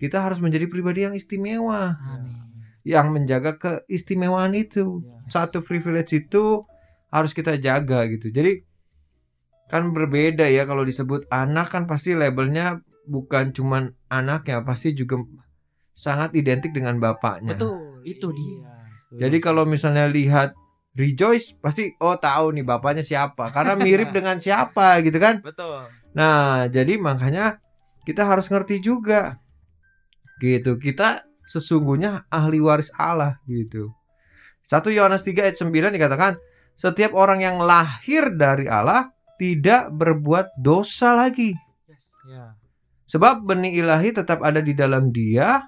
kita 0.00 0.24
harus 0.24 0.40
menjadi 0.40 0.64
pribadi 0.64 1.04
yang 1.04 1.12
istimewa 1.12 2.00
Amin. 2.00 2.40
yang 2.88 3.12
menjaga 3.12 3.60
keistimewaan 3.60 4.56
itu 4.56 5.04
Ya. 5.04 5.20
satu 5.28 5.60
privilege 5.60 6.16
itu 6.16 6.64
harus 7.12 7.36
kita 7.36 7.60
jaga 7.60 8.08
gitu. 8.08 8.32
Jadi 8.32 8.64
kan 9.68 9.92
berbeda 9.92 10.48
ya 10.48 10.64
kalau 10.64 10.82
disebut 10.82 11.28
anak 11.28 11.68
kan 11.68 11.84
pasti 11.84 12.16
labelnya 12.16 12.80
bukan 13.04 13.50
cuman 13.50 13.92
anaknya, 14.08 14.62
pasti 14.62 14.94
juga 14.94 15.18
sangat 15.92 16.32
identik 16.34 16.70
dengan 16.72 16.96
bapaknya. 16.96 17.58
Betul, 17.58 18.00
itu 18.06 18.30
dia. 18.32 18.70
Jadi 19.10 19.36
kalau 19.42 19.66
misalnya 19.66 20.06
lihat 20.06 20.54
Rejoice 20.90 21.54
pasti 21.62 21.94
oh 22.02 22.18
tahu 22.18 22.50
nih 22.58 22.66
bapaknya 22.66 23.06
siapa 23.06 23.54
karena 23.54 23.78
mirip 23.78 24.10
dengan 24.16 24.42
siapa 24.42 24.98
gitu 25.06 25.18
kan. 25.22 25.38
Betul. 25.42 25.86
Nah, 26.14 26.66
jadi 26.66 26.98
makanya 26.98 27.62
kita 28.02 28.26
harus 28.26 28.50
ngerti 28.50 28.82
juga. 28.82 29.38
Gitu. 30.42 30.80
Kita 30.80 31.22
sesungguhnya 31.46 32.26
ahli 32.32 32.58
waris 32.58 32.90
Allah 32.98 33.38
gitu. 33.46 33.94
1 34.66 34.86
Yohanes 34.94 35.26
3 35.26 35.50
ayat 35.50 35.56
9 35.58 35.94
dikatakan, 35.94 36.38
setiap 36.78 37.12
orang 37.12 37.42
yang 37.42 37.58
lahir 37.58 38.30
dari 38.34 38.70
Allah 38.70 39.10
tidak 39.36 39.90
berbuat 39.90 40.54
dosa 40.56 41.12
lagi. 41.12 41.52
Yes. 41.90 42.14
Ya. 42.24 42.54
Sebab 43.10 43.42
benih 43.42 43.82
ilahi 43.82 44.14
tetap 44.14 44.38
ada 44.40 44.62
di 44.62 44.72
dalam 44.72 45.10
dia 45.10 45.66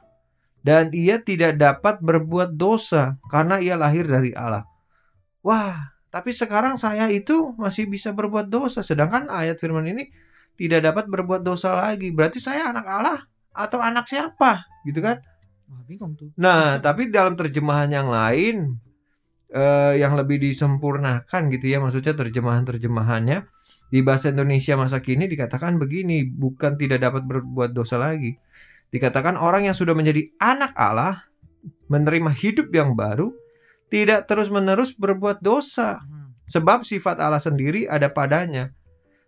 dan 0.63 0.95
ia 0.95 1.19
tidak 1.19 1.59
dapat 1.59 1.99
berbuat 1.99 2.55
dosa 2.55 3.19
karena 3.27 3.59
ia 3.59 3.75
lahir 3.75 4.07
dari 4.07 4.31
Allah. 4.33 4.63
Wah, 5.43 5.95
tapi 6.09 6.31
sekarang 6.31 6.79
saya 6.79 7.11
itu 7.11 7.55
masih 7.59 7.91
bisa 7.91 8.15
berbuat 8.15 8.47
dosa 8.47 8.81
sedangkan 8.81 9.27
ayat 9.27 9.59
firman 9.59 9.87
ini 9.91 10.09
tidak 10.55 10.87
dapat 10.87 11.05
berbuat 11.11 11.43
dosa 11.43 11.75
lagi. 11.75 12.15
Berarti 12.15 12.39
saya 12.39 12.71
anak 12.71 12.87
Allah 12.87 13.19
atau 13.51 13.83
anak 13.83 14.07
siapa? 14.07 14.65
Gitu 14.87 15.03
kan? 15.03 15.19
Wah, 15.67 15.83
bingung 15.89 16.15
tuh. 16.15 16.31
Nah, 16.37 16.79
tapi 16.79 17.09
dalam 17.09 17.35
terjemahan 17.35 17.91
yang 17.91 18.09
lain 18.13 18.77
eh, 19.51 19.95
yang 19.99 20.15
lebih 20.15 20.39
disempurnakan 20.39 21.49
gitu 21.51 21.67
ya, 21.67 21.83
maksudnya 21.83 22.15
terjemahan-terjemahannya 22.15 23.39
di 23.93 24.01
bahasa 24.01 24.33
Indonesia 24.33 24.73
masa 24.77 25.05
kini 25.05 25.29
dikatakan 25.29 25.77
begini, 25.77 26.25
bukan 26.25 26.81
tidak 26.81 27.05
dapat 27.05 27.29
berbuat 27.29 27.77
dosa 27.77 28.01
lagi. 28.01 28.37
Dikatakan 28.93 29.41
orang 29.41 29.69
yang 29.69 29.77
sudah 29.77 29.93
menjadi 29.97 30.29
anak 30.41 30.73
Allah 30.77 31.29
menerima 31.89 32.33
hidup 32.33 32.73
yang 32.73 32.97
baru, 32.97 33.33
tidak 33.93 34.25
terus-menerus 34.25 34.97
berbuat 34.97 35.45
dosa, 35.45 36.01
Hmm. 36.01 36.33
sebab 36.49 36.81
sifat 36.81 37.21
Allah 37.21 37.45
sendiri 37.45 37.85
ada 37.85 38.09
padanya. 38.09 38.73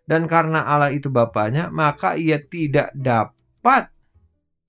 Dan 0.08 0.24
karena 0.24 0.64
Allah 0.64 0.92
itu 0.92 1.08
Bapaknya, 1.08 1.68
maka 1.68 2.16
ia 2.16 2.36
tidak 2.40 2.92
dapat 2.96 3.88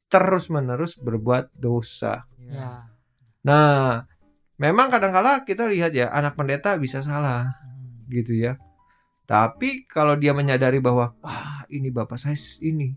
terus-menerus 0.08 0.96
berbuat 1.00 1.52
dosa. 1.56 2.24
Ya. 2.40 2.88
Nah, 3.44 4.04
memang 4.56 4.88
kadang-kala 4.88 5.44
kita 5.44 5.68
lihat 5.68 5.92
ya 5.92 6.12
anak 6.12 6.36
pendeta 6.36 6.76
bisa 6.76 7.00
salah 7.04 7.52
Hmm. 7.52 8.04
gitu 8.08 8.36
ya. 8.36 8.56
Tapi 9.26 9.88
kalau 9.90 10.16
dia 10.16 10.32
menyadari 10.32 10.78
bahwa 10.80 11.16
wah 11.20 11.66
ini 11.68 11.90
bapak 11.90 12.16
saya 12.16 12.38
ini 12.62 12.94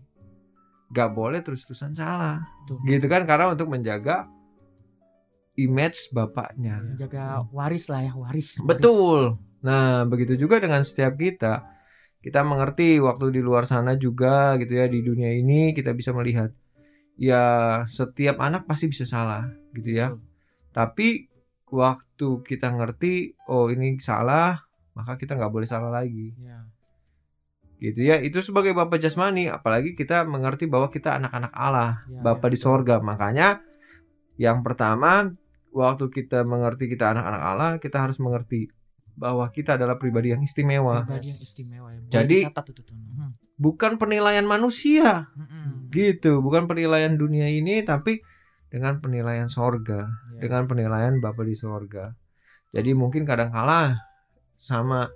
gak 0.89 1.11
boleh 1.11 1.41
terus-terusan 1.41 1.93
salah, 1.93 2.45
Tuh. 2.69 2.77
gitu 2.85 3.09
kan? 3.09 3.25
Karena 3.25 3.49
untuk 3.51 3.67
menjaga 3.69 4.29
image 5.65 6.15
bapaknya. 6.15 6.79
Jaga 6.95 7.43
waris 7.51 7.91
lah 7.91 8.07
ya, 8.07 8.13
waris. 8.15 8.59
waris. 8.59 8.67
Betul. 8.67 9.35
Nah, 9.59 10.07
begitu 10.07 10.39
juga 10.39 10.63
dengan 10.63 10.83
setiap 10.87 11.19
kita. 11.19 11.67
Kita 12.19 12.43
mengerti 12.43 12.99
waktu 12.99 13.31
di 13.31 13.41
luar 13.43 13.63
sana 13.63 13.95
juga 13.95 14.59
gitu 14.59 14.75
ya 14.75 14.91
di 14.91 14.99
dunia 14.99 15.31
ini 15.31 15.71
kita 15.71 15.95
bisa 15.95 16.11
melihat 16.11 16.51
ya 17.15 17.43
setiap 17.87 18.43
anak 18.43 18.67
pasti 18.67 18.91
bisa 18.91 19.07
salah 19.07 19.47
gitu 19.75 19.91
ya. 19.95 20.15
Betul. 20.15 20.27
Tapi 20.75 21.07
waktu 21.69 22.27
kita 22.45 22.71
ngerti 22.75 23.35
oh 23.47 23.71
ini 23.71 23.97
salah, 24.01 24.63
maka 24.95 25.15
kita 25.15 25.37
nggak 25.37 25.53
boleh 25.53 25.67
salah 25.67 25.91
lagi. 25.91 26.33
Ya. 26.43 26.65
Gitu 27.79 28.03
ya. 28.03 28.19
Itu 28.19 28.43
sebagai 28.43 28.75
bapak 28.75 28.99
jasmani, 28.99 29.47
apalagi 29.47 29.95
kita 29.95 30.27
mengerti 30.27 30.67
bahwa 30.67 30.91
kita 30.91 31.15
anak-anak 31.15 31.53
Allah, 31.55 32.03
Ya, 32.11 32.19
bapak 32.19 32.51
ya, 32.51 32.53
di 32.53 32.59
sorga. 32.59 32.95
Makanya 32.99 33.63
yang 34.35 34.63
pertama 34.63 35.31
waktu 35.73 36.09
kita 36.09 36.43
mengerti 36.43 36.89
kita 36.89 37.13
anak-anak 37.13 37.41
Allah, 37.41 37.71
kita 37.77 37.97
harus 38.03 38.17
mengerti 38.17 38.69
bahwa 39.19 39.43
kita 39.51 39.75
adalah 39.75 39.99
pribadi 39.99 40.31
yang 40.31 40.39
istimewa, 40.39 41.03
Pribadi 41.03 41.27
yang 41.27 41.41
istimewa 41.43 41.87
ya. 41.91 41.99
Jadi- 42.07 42.47
tuh. 42.47 42.95
Hmm. 42.95 43.31
bukan 43.59 43.99
penilaian 43.99 44.47
manusia, 44.47 45.27
Hmm. 45.35 45.91
gitu, 45.91 46.39
bukan 46.39 46.63
penilaian 46.71 47.19
dunia 47.19 47.51
ini, 47.51 47.83
tapi 47.83 48.23
dengan 48.71 49.03
penilaian 49.03 49.51
sorga. 49.51 50.07
Ya. 50.39 50.47
dengan 50.47 50.71
penilaian 50.71 51.19
Bapa 51.19 51.43
di 51.43 51.51
sorga. 51.51 52.15
Jadi 52.71 52.95
mungkin 52.95 53.27
kadang-kala 53.27 53.99
sama 54.55 55.11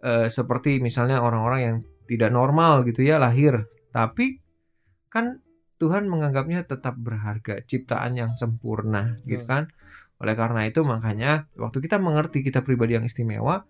eh, 0.00 0.30
seperti 0.32 0.78
misalnya 0.80 1.20
orang-orang 1.20 1.60
yang 1.60 1.76
tidak 2.06 2.30
normal 2.32 2.86
gitu 2.88 3.02
ya 3.04 3.18
lahir, 3.20 3.66
tapi 3.92 4.40
kan 5.10 5.42
Tuhan 5.78 6.10
menganggapnya 6.10 6.66
tetap 6.66 6.98
berharga, 6.98 7.62
ciptaan 7.62 8.18
yang 8.18 8.30
sempurna 8.34 9.14
gitu 9.24 9.46
kan. 9.46 9.70
Oleh 10.18 10.34
karena 10.34 10.66
itu 10.66 10.82
makanya 10.82 11.46
waktu 11.54 11.78
kita 11.78 12.02
mengerti 12.02 12.42
kita 12.42 12.66
pribadi 12.66 12.98
yang 12.98 13.06
istimewa, 13.06 13.62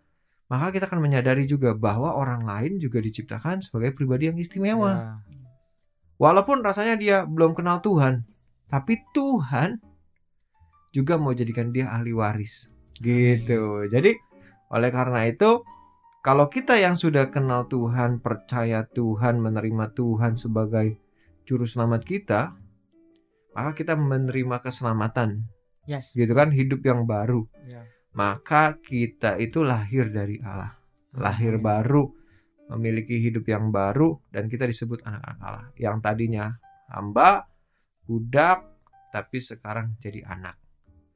maka 0.48 0.72
kita 0.72 0.88
akan 0.88 1.04
menyadari 1.04 1.44
juga 1.44 1.76
bahwa 1.76 2.16
orang 2.16 2.48
lain 2.48 2.80
juga 2.80 3.04
diciptakan 3.04 3.60
sebagai 3.60 3.92
pribadi 3.92 4.32
yang 4.32 4.40
istimewa. 4.40 4.92
Ya. 4.96 5.04
Walaupun 6.16 6.64
rasanya 6.64 6.96
dia 6.96 7.16
belum 7.28 7.52
kenal 7.52 7.84
Tuhan, 7.84 8.24
tapi 8.72 9.04
Tuhan 9.12 9.78
juga 10.90 11.20
mau 11.20 11.36
jadikan 11.36 11.68
dia 11.68 11.92
ahli 11.92 12.16
waris. 12.16 12.72
Gitu. 12.98 13.84
Jadi 13.92 14.16
oleh 14.72 14.90
karena 14.90 15.28
itu 15.28 15.60
kalau 16.24 16.50
kita 16.50 16.80
yang 16.80 16.98
sudah 16.98 17.30
kenal 17.30 17.70
Tuhan, 17.70 18.18
percaya 18.18 18.88
Tuhan, 18.88 19.38
menerima 19.38 19.94
Tuhan 19.94 20.34
sebagai 20.34 20.98
juru 21.48 21.64
selamat 21.64 22.04
kita, 22.04 22.52
maka 23.56 23.72
kita 23.72 23.96
menerima 23.96 24.60
keselamatan, 24.60 25.48
Yes. 25.88 26.12
gitu 26.12 26.36
kan, 26.36 26.52
hidup 26.52 26.84
yang 26.84 27.08
baru. 27.08 27.48
Ya. 27.64 27.88
Maka 28.12 28.76
kita 28.76 29.40
itu 29.40 29.64
lahir 29.64 30.12
dari 30.12 30.36
Allah, 30.44 30.76
lahir 31.16 31.56
Amin. 31.56 31.64
baru, 31.64 32.04
memiliki 32.76 33.16
hidup 33.16 33.48
yang 33.48 33.72
baru 33.72 34.20
dan 34.28 34.52
kita 34.52 34.68
disebut 34.68 35.00
anak-anak 35.08 35.40
Allah. 35.40 35.66
Yang 35.80 35.96
tadinya 36.04 36.44
hamba, 36.92 37.48
budak, 38.04 38.68
tapi 39.08 39.40
sekarang 39.40 39.96
jadi 39.96 40.28
anak. 40.28 40.60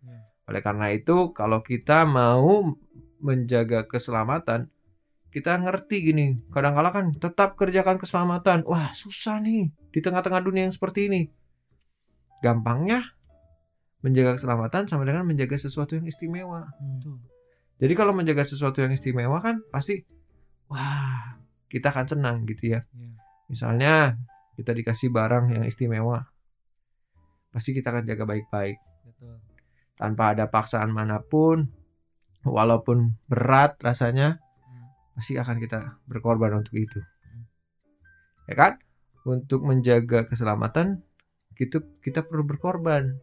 Ya. 0.00 0.24
Oleh 0.48 0.64
karena 0.64 0.88
itu, 0.88 1.36
kalau 1.36 1.60
kita 1.60 2.08
mau 2.08 2.72
menjaga 3.20 3.84
keselamatan, 3.84 4.72
kita 5.28 5.60
ngerti 5.60 5.96
gini. 6.00 6.26
Kadang-kala 6.48 6.88
kan 6.88 7.12
tetap 7.12 7.60
kerjakan 7.60 8.00
keselamatan. 8.00 8.64
Wah, 8.64 8.92
susah 8.96 9.36
nih 9.40 9.81
di 9.92 10.00
tengah-tengah 10.00 10.40
dunia 10.40 10.66
yang 10.66 10.74
seperti 10.74 11.12
ini. 11.12 11.22
Gampangnya 12.40 13.12
menjaga 14.02 14.34
keselamatan 14.40 14.90
sama 14.90 15.06
dengan 15.06 15.22
menjaga 15.22 15.54
sesuatu 15.54 15.94
yang 15.94 16.10
istimewa. 16.10 16.74
Hmm. 16.80 17.22
Jadi 17.78 17.92
kalau 17.94 18.10
menjaga 18.10 18.42
sesuatu 18.42 18.82
yang 18.82 18.90
istimewa 18.90 19.38
kan 19.38 19.62
pasti 19.70 20.02
wah, 20.66 21.38
kita 21.70 21.94
akan 21.94 22.06
senang 22.10 22.36
gitu 22.50 22.74
ya. 22.74 22.80
Ya. 22.96 23.10
Misalnya 23.46 23.94
kita 24.58 24.74
dikasih 24.74 25.14
barang 25.14 25.54
yang 25.54 25.64
istimewa. 25.68 26.26
Pasti 27.52 27.76
kita 27.76 27.92
akan 27.92 28.08
jaga 28.08 28.24
baik-baik 28.24 28.80
Betul. 29.06 29.38
tanpa 30.00 30.34
ada 30.34 30.48
paksaan 30.50 30.90
mana 30.90 31.22
pun. 31.22 31.70
Walaupun 32.42 33.14
berat 33.30 33.78
rasanya, 33.78 34.42
Hmm. 34.66 34.90
pasti 35.14 35.38
akan 35.38 35.62
kita 35.62 36.02
berkorban 36.10 36.58
untuk 36.58 36.74
itu. 36.74 36.98
Hmm. 36.98 37.46
Ya 38.50 38.54
kan? 38.58 38.72
Untuk 39.22 39.62
menjaga 39.62 40.26
keselamatan 40.26 41.02
gitu 41.54 41.84
kita 42.02 42.26
perlu 42.26 42.42
berkorban 42.42 43.22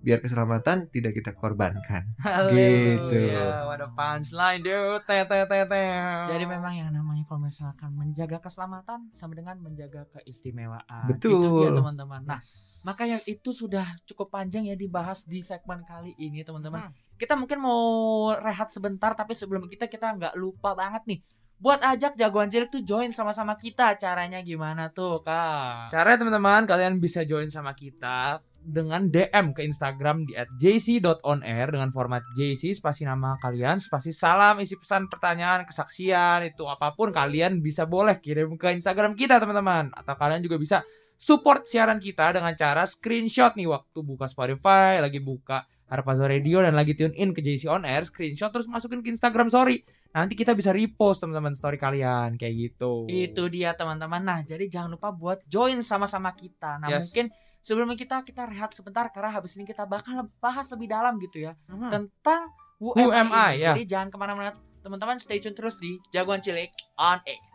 biar 0.00 0.18
keselamatan 0.24 0.88
tidak 0.88 1.12
kita 1.12 1.36
korbankan. 1.36 2.16
Haleluya. 2.24 2.96
Gitu. 3.04 3.20
What 3.68 3.84
a 3.84 3.88
punchline, 3.92 4.64
dude. 4.64 5.04
Teh, 5.04 5.28
teh, 5.28 5.44
teh, 5.44 5.62
teh. 5.68 5.92
Jadi 6.24 6.44
memang 6.48 6.72
yang 6.72 6.88
namanya 6.88 7.28
kalau 7.28 7.44
misalkan 7.44 7.92
menjaga 7.92 8.40
keselamatan 8.40 9.12
sama 9.12 9.36
dengan 9.36 9.60
menjaga 9.60 10.08
keistimewaan. 10.16 11.04
Betul. 11.04 11.44
Itu 11.44 11.48
dia 11.60 11.70
teman-teman. 11.76 12.24
Nah, 12.24 12.40
maka 12.88 13.04
yang 13.04 13.20
itu 13.28 13.52
sudah 13.52 13.84
cukup 14.08 14.32
panjang 14.32 14.72
ya 14.72 14.74
dibahas 14.74 15.28
di 15.28 15.44
segmen 15.44 15.84
kali 15.84 16.16
ini 16.16 16.40
teman-teman. 16.40 16.88
Hmm. 16.88 16.96
Kita 17.20 17.36
mungkin 17.36 17.60
mau 17.60 18.32
rehat 18.32 18.72
sebentar 18.72 19.12
tapi 19.12 19.36
sebelum 19.36 19.68
kita 19.68 19.92
kita 19.92 20.16
nggak 20.16 20.34
lupa 20.40 20.72
banget 20.72 21.04
nih 21.04 21.20
buat 21.60 21.84
ajak 21.84 22.16
jagoan 22.16 22.48
cilik 22.48 22.72
tuh 22.72 22.80
join 22.80 23.12
sama-sama 23.12 23.52
kita. 23.54 24.00
Caranya 24.00 24.40
gimana 24.40 24.88
tuh, 24.88 25.20
Kak? 25.20 25.92
Caranya 25.92 26.24
teman-teman 26.24 26.64
kalian 26.64 26.96
bisa 26.96 27.20
join 27.28 27.52
sama 27.52 27.76
kita 27.76 28.40
dengan 28.60 29.08
DM 29.08 29.56
ke 29.56 29.64
Instagram 29.64 30.24
di 30.24 30.36
@jc.onair 30.36 31.68
dengan 31.72 31.92
format 31.92 32.24
JC 32.36 32.76
spasi 32.76 33.04
nama 33.04 33.36
kalian, 33.40 33.80
spasi 33.80 34.12
salam, 34.12 34.60
isi 34.60 34.76
pesan, 34.76 35.08
pertanyaan, 35.08 35.64
kesaksian, 35.68 36.48
itu 36.48 36.64
apa 36.68 36.92
pun 36.96 37.12
kalian 37.12 37.60
bisa 37.60 37.84
boleh 37.84 38.20
kirim 38.20 38.56
ke 38.56 38.72
Instagram 38.72 39.12
kita 39.12 39.40
teman-teman. 39.40 39.92
Atau 39.92 40.16
kalian 40.16 40.40
juga 40.40 40.56
bisa 40.56 40.84
support 41.20 41.68
siaran 41.68 42.00
kita 42.00 42.40
dengan 42.40 42.56
cara 42.56 42.88
screenshot 42.88 43.52
nih 43.52 43.68
waktu 43.68 44.00
buka 44.00 44.24
Spotify, 44.28 45.00
lagi 45.00 45.20
buka 45.20 45.68
Harpazo 45.92 46.24
Radio 46.24 46.64
dan 46.64 46.72
lagi 46.72 46.96
tune 46.96 47.12
in 47.20 47.36
ke 47.36 47.44
JC 47.44 47.68
On 47.68 47.84
Air, 47.84 48.08
screenshot 48.08 48.48
terus 48.48 48.64
masukin 48.64 49.04
ke 49.04 49.12
Instagram 49.12 49.52
story. 49.52 49.84
Nanti 50.10 50.34
kita 50.34 50.58
bisa 50.58 50.74
repost 50.74 51.22
teman-teman 51.22 51.54
story 51.54 51.78
kalian 51.78 52.34
kayak 52.34 52.54
gitu. 52.58 53.06
Itu 53.06 53.46
dia 53.46 53.78
teman-teman. 53.78 54.18
Nah, 54.18 54.42
jadi 54.42 54.66
jangan 54.66 54.98
lupa 54.98 55.14
buat 55.14 55.38
join 55.46 55.78
sama-sama 55.86 56.34
kita. 56.34 56.82
Nah, 56.82 56.90
Yes. 56.90 57.06
mungkin 57.06 57.30
sebelum 57.62 57.94
kita 57.94 58.26
kita 58.26 58.42
rehat 58.44 58.74
sebentar 58.74 59.06
karena 59.08 59.30
habis 59.30 59.54
ini 59.54 59.62
kita 59.62 59.86
bakal 59.86 60.26
bahas 60.42 60.66
lebih 60.74 60.90
dalam 60.90 61.14
gitu 61.20 61.44
ya 61.44 61.54
Mhm. 61.70 61.90
tentang 61.90 62.50
Who, 62.80 62.96
Who 62.96 63.12
Am 63.12 63.28
Am 63.28 63.30
I, 63.30 63.54
ini. 63.54 63.62
ya. 63.62 63.76
Jadi 63.76 63.84
jangan 63.86 64.08
ke 64.08 64.16
mana-mana 64.16 64.50
teman-teman 64.80 65.20
stay 65.20 65.36
tune 65.36 65.52
terus 65.52 65.76
di 65.76 66.00
Jagoan 66.08 66.40
Cilik 66.40 66.72
on 66.96 67.20
Air. 67.22 67.49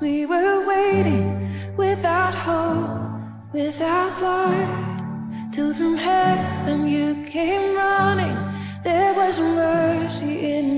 We 0.00 0.26
were 0.26 0.66
waiting 0.66 1.48
without 1.76 2.34
hope, 2.34 3.20
without 3.52 4.20
light, 4.20 5.50
till 5.52 5.72
from 5.74 5.96
heaven 5.96 6.86
you 6.88 7.22
came 7.24 7.76
running. 7.76 8.36
There 8.82 9.14
was 9.14 9.38
mercy 9.40 10.54
in 10.54 10.71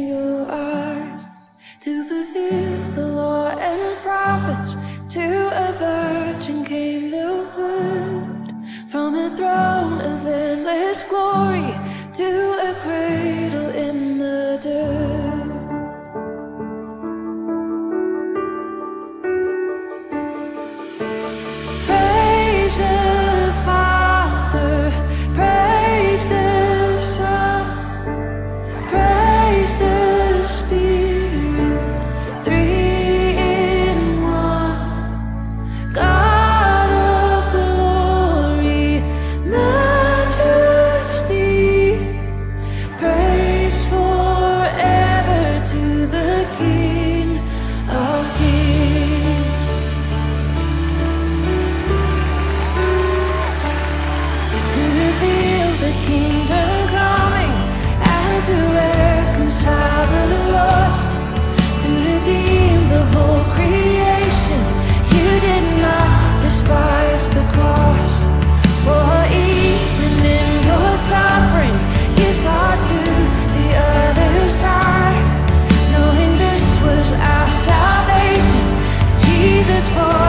for 79.91 80.24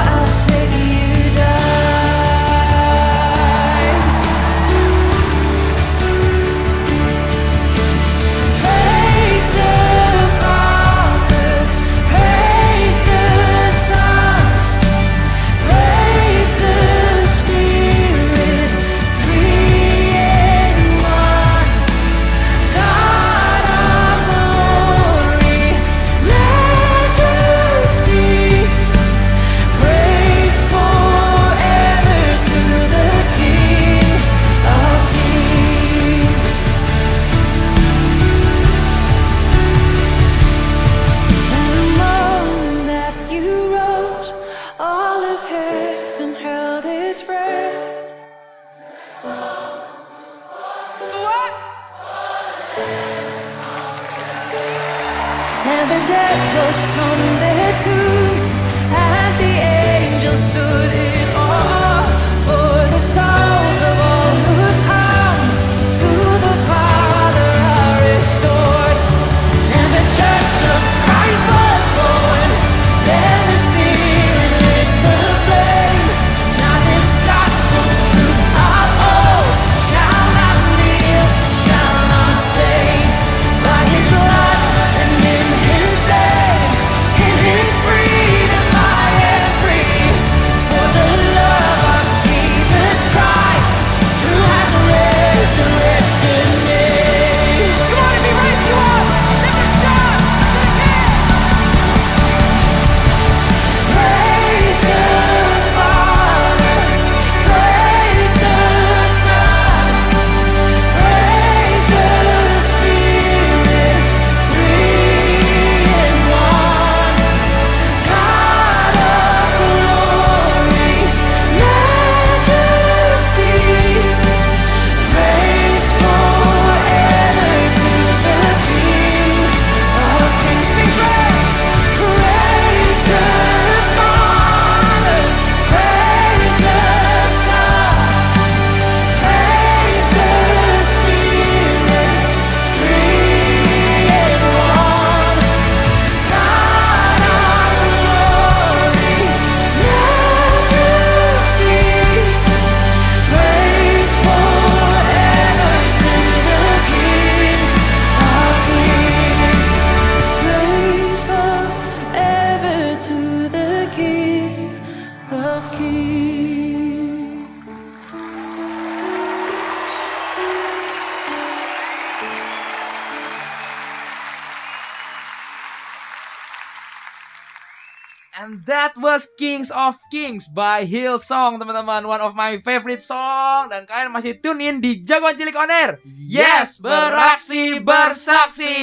That 178.66 178.98
was 178.98 179.30
Kings 179.38 179.70
of 179.70 179.94
Kings 180.10 180.50
by 180.50 180.90
Hillsong, 180.90 181.62
teman-teman. 181.62 182.02
One 182.02 182.18
of 182.18 182.34
my 182.34 182.58
favorite 182.58 182.98
song. 182.98 183.70
Dan 183.70 183.86
kalian 183.86 184.10
masih 184.10 184.42
tune 184.42 184.58
in 184.58 184.82
di 184.82 185.06
Jagoan 185.06 185.38
Cilik 185.38 185.54
On 185.54 185.70
Air. 185.70 186.02
Yes, 186.26 186.82
beraksi 186.82 187.78
bersaksi. 187.78 188.74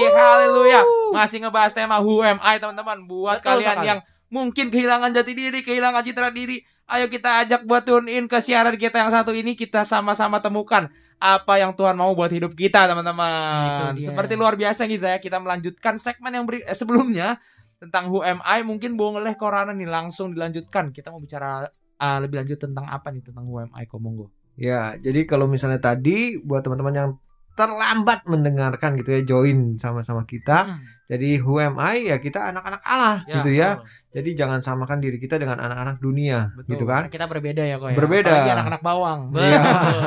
Haleluya. 0.00 0.80
Masih 1.12 1.44
ngebahas 1.44 1.76
tema 1.76 2.00
Who 2.00 2.24
Am 2.24 2.40
I, 2.40 2.56
teman-teman. 2.56 3.04
Buat 3.04 3.44
Betul 3.44 3.60
kalian 3.60 3.76
sekali. 3.76 3.88
yang 3.92 4.00
mungkin 4.32 4.72
kehilangan 4.72 5.12
jati 5.12 5.32
diri, 5.36 5.60
kehilangan 5.60 6.00
citra 6.08 6.32
diri. 6.32 6.64
Ayo 6.88 7.12
kita 7.12 7.44
ajak 7.44 7.68
buat 7.68 7.84
tune 7.84 8.08
in 8.08 8.32
ke 8.32 8.40
siaran 8.40 8.80
kita 8.80 8.96
yang 8.96 9.12
satu 9.12 9.36
ini. 9.36 9.52
Kita 9.52 9.84
sama-sama 9.84 10.40
temukan 10.40 10.88
apa 11.20 11.60
yang 11.60 11.76
Tuhan 11.76 12.00
mau 12.00 12.16
buat 12.16 12.32
hidup 12.32 12.56
kita, 12.56 12.88
teman-teman. 12.88 13.92
Nah, 13.92 14.00
Seperti 14.00 14.40
luar 14.40 14.56
biasa 14.56 14.88
gitu 14.88 15.04
ya. 15.04 15.20
Kita 15.20 15.36
melanjutkan 15.36 16.00
segmen 16.00 16.32
yang 16.32 16.48
beri, 16.48 16.64
eh, 16.64 16.72
sebelumnya 16.72 17.36
tentang 17.78 18.10
who 18.10 18.20
am 18.26 18.42
I 18.42 18.66
mungkin 18.66 18.98
boleh 18.98 19.38
Korana 19.38 19.70
nih 19.70 19.86
langsung 19.86 20.34
dilanjutkan 20.34 20.90
kita 20.90 21.14
mau 21.14 21.22
bicara 21.22 21.66
uh, 21.98 22.18
lebih 22.18 22.42
lanjut 22.42 22.58
tentang 22.58 22.86
apa 22.90 23.14
nih 23.14 23.22
tentang 23.22 23.46
who 23.46 23.62
am 23.62 23.70
I 23.74 23.86
Komongo 23.86 24.34
ya 24.58 24.98
jadi 24.98 25.26
kalau 25.26 25.46
misalnya 25.46 25.78
tadi 25.78 26.38
buat 26.42 26.66
teman-teman 26.66 26.94
yang 26.94 27.10
terlambat 27.58 28.22
mendengarkan 28.30 28.94
gitu 29.02 29.18
ya 29.18 29.20
join 29.26 29.74
sama-sama 29.82 30.22
kita. 30.22 30.78
Hmm. 30.78 30.78
Jadi 31.10 31.42
who 31.42 31.58
am 31.58 31.74
I 31.82 32.06
ya 32.06 32.22
kita 32.22 32.54
anak-anak 32.54 32.82
Allah 32.86 33.26
ya, 33.26 33.42
gitu 33.42 33.50
ya. 33.50 33.82
Betul. 33.82 34.14
Jadi 34.14 34.30
jangan 34.38 34.60
samakan 34.62 35.02
diri 35.02 35.18
kita 35.18 35.42
dengan 35.42 35.58
anak-anak 35.58 35.98
dunia 35.98 36.54
betul. 36.54 36.78
gitu 36.78 36.84
kan. 36.86 37.10
Kita 37.10 37.26
berbeda 37.26 37.66
ya 37.66 37.82
kok 37.82 37.90
ya. 37.90 37.96
Berbeda. 37.98 38.30
Anak-anak 38.54 38.82
bawang. 38.86 39.34
Ya. 39.34 39.62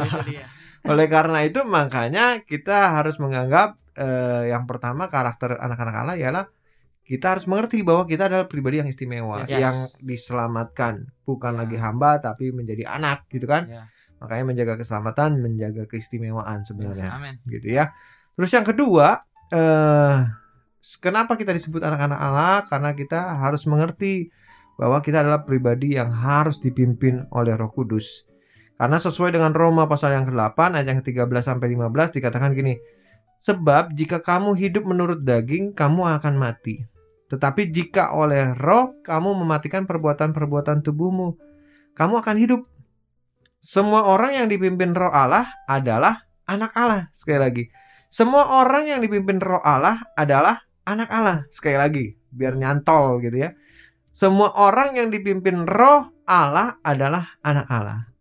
Betul, 0.08 0.40
Oleh 0.96 1.08
karena 1.12 1.40
itu 1.44 1.60
makanya 1.68 2.40
kita 2.48 2.96
harus 2.96 3.20
menganggap 3.20 3.76
eh, 4.00 4.56
yang 4.56 4.64
pertama 4.64 5.12
karakter 5.12 5.60
anak-anak 5.60 5.96
Allah 6.08 6.16
ialah 6.16 6.46
kita 7.12 7.36
harus 7.36 7.44
mengerti 7.44 7.84
bahwa 7.84 8.08
kita 8.08 8.32
adalah 8.32 8.48
pribadi 8.48 8.80
yang 8.80 8.88
istimewa, 8.88 9.44
Yes. 9.44 9.60
yang 9.60 9.76
diselamatkan, 10.08 11.12
bukan 11.28 11.60
Ya. 11.60 11.68
lagi 11.68 11.76
hamba 11.76 12.24
tapi 12.24 12.56
menjadi 12.56 12.88
anak 12.88 13.28
gitu 13.28 13.52
kan. 13.52 13.68
Ya. 13.68 13.92
Makanya 14.24 14.44
menjaga 14.48 14.74
keselamatan, 14.80 15.44
menjaga 15.44 15.84
keistimewaan 15.92 16.64
sebenarnya. 16.64 17.12
Amin. 17.20 17.36
gitu 17.52 17.68
ya. 17.68 17.92
Terus 18.40 18.52
yang 18.56 18.64
kedua, 18.64 19.28
eh 19.52 20.18
kenapa 21.04 21.36
kita 21.36 21.52
disebut 21.52 21.84
anak-anak 21.84 22.20
Allah? 22.22 22.64
Karena 22.64 22.96
kita 22.96 23.36
harus 23.44 23.68
mengerti 23.68 24.32
bahwa 24.80 25.04
kita 25.04 25.22
adalah 25.22 25.44
pribadi 25.44 26.00
yang 26.00 26.10
harus 26.16 26.58
dipimpin 26.64 27.28
oleh 27.36 27.54
Roh 27.54 27.70
Kudus. 27.70 28.26
Karena 28.80 28.98
sesuai 28.98 29.36
dengan 29.38 29.54
Roma 29.54 29.86
pasal 29.86 30.16
yang 30.18 30.26
ke-8 30.26 30.58
ayat 30.74 30.88
yang 30.90 31.00
ke-13 31.06 31.44
sampai 31.54 31.68
15 31.78 32.10
dikatakan 32.18 32.50
gini, 32.58 32.82
sebab 33.38 33.94
jika 33.94 34.26
kamu 34.26 34.58
hidup 34.58 34.90
menurut 34.90 35.22
daging, 35.22 35.78
kamu 35.78 36.18
akan 36.18 36.34
mati. 36.34 36.82
Tetapi 37.32 37.72
jika 37.72 38.12
oleh 38.12 38.52
roh 38.60 39.00
kamu 39.08 39.40
mematikan 39.40 39.88
perbuatan-perbuatan 39.88 40.84
tubuhmu, 40.84 41.40
kamu 41.96 42.20
akan 42.20 42.36
hidup. 42.36 42.62
Semua 43.64 44.04
orang 44.04 44.36
yang 44.36 44.48
dipimpin 44.52 44.92
roh 44.92 45.08
Allah 45.08 45.48
adalah 45.64 46.28
anak 46.44 46.76
Allah. 46.76 47.08
Sekali 47.16 47.40
lagi, 47.40 47.64
semua 48.12 48.60
orang 48.60 48.92
yang 48.92 49.00
dipimpin 49.00 49.40
roh 49.40 49.64
Allah 49.64 50.04
adalah 50.20 50.60
anak 50.84 51.08
Allah. 51.08 51.48
Sekali 51.48 51.80
lagi, 51.80 52.06
biar 52.36 52.60
nyantol 52.60 53.24
gitu 53.24 53.48
ya. 53.48 53.56
Semua 54.12 54.52
orang 54.60 55.00
yang 55.00 55.08
dipimpin 55.08 55.64
roh 55.64 56.12
Allah 56.28 56.84
adalah 56.84 57.40
anak 57.48 57.68
Allah. 57.72 58.12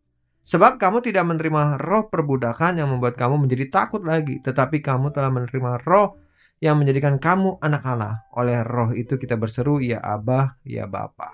Sebab 0.47 0.79
kamu 0.79 1.03
tidak 1.03 1.27
menerima 1.27 1.83
roh 1.83 2.07
perbudakan 2.07 2.79
yang 2.79 2.95
membuat 2.95 3.19
kamu 3.19 3.43
menjadi 3.43 3.67
takut 3.75 4.07
lagi, 4.07 4.39
tetapi 4.39 4.79
kamu 4.79 5.11
telah 5.11 5.35
menerima 5.35 5.83
roh 5.83 6.15
yang 6.61 6.77
menjadikan 6.77 7.17
kamu 7.17 7.57
anak 7.65 7.83
Allah. 7.89 8.23
Oleh 8.37 8.61
roh 8.61 8.93
itu 8.93 9.17
kita 9.17 9.35
berseru, 9.41 9.81
ya 9.81 9.99
Abah, 10.05 10.61
ya 10.63 10.85
Bapa. 10.85 11.33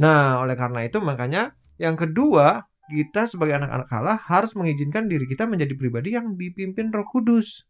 Nah, 0.00 0.40
oleh 0.40 0.56
karena 0.56 0.84
itu 0.88 0.98
makanya 1.04 1.52
yang 1.76 1.94
kedua, 1.94 2.64
kita 2.88 3.28
sebagai 3.28 3.60
anak-anak 3.60 3.88
Allah 3.92 4.16
harus 4.16 4.56
mengizinkan 4.56 5.06
diri 5.06 5.28
kita 5.28 5.44
menjadi 5.44 5.76
pribadi 5.76 6.16
yang 6.16 6.34
dipimpin 6.34 6.88
Roh 6.88 7.04
Kudus. 7.04 7.68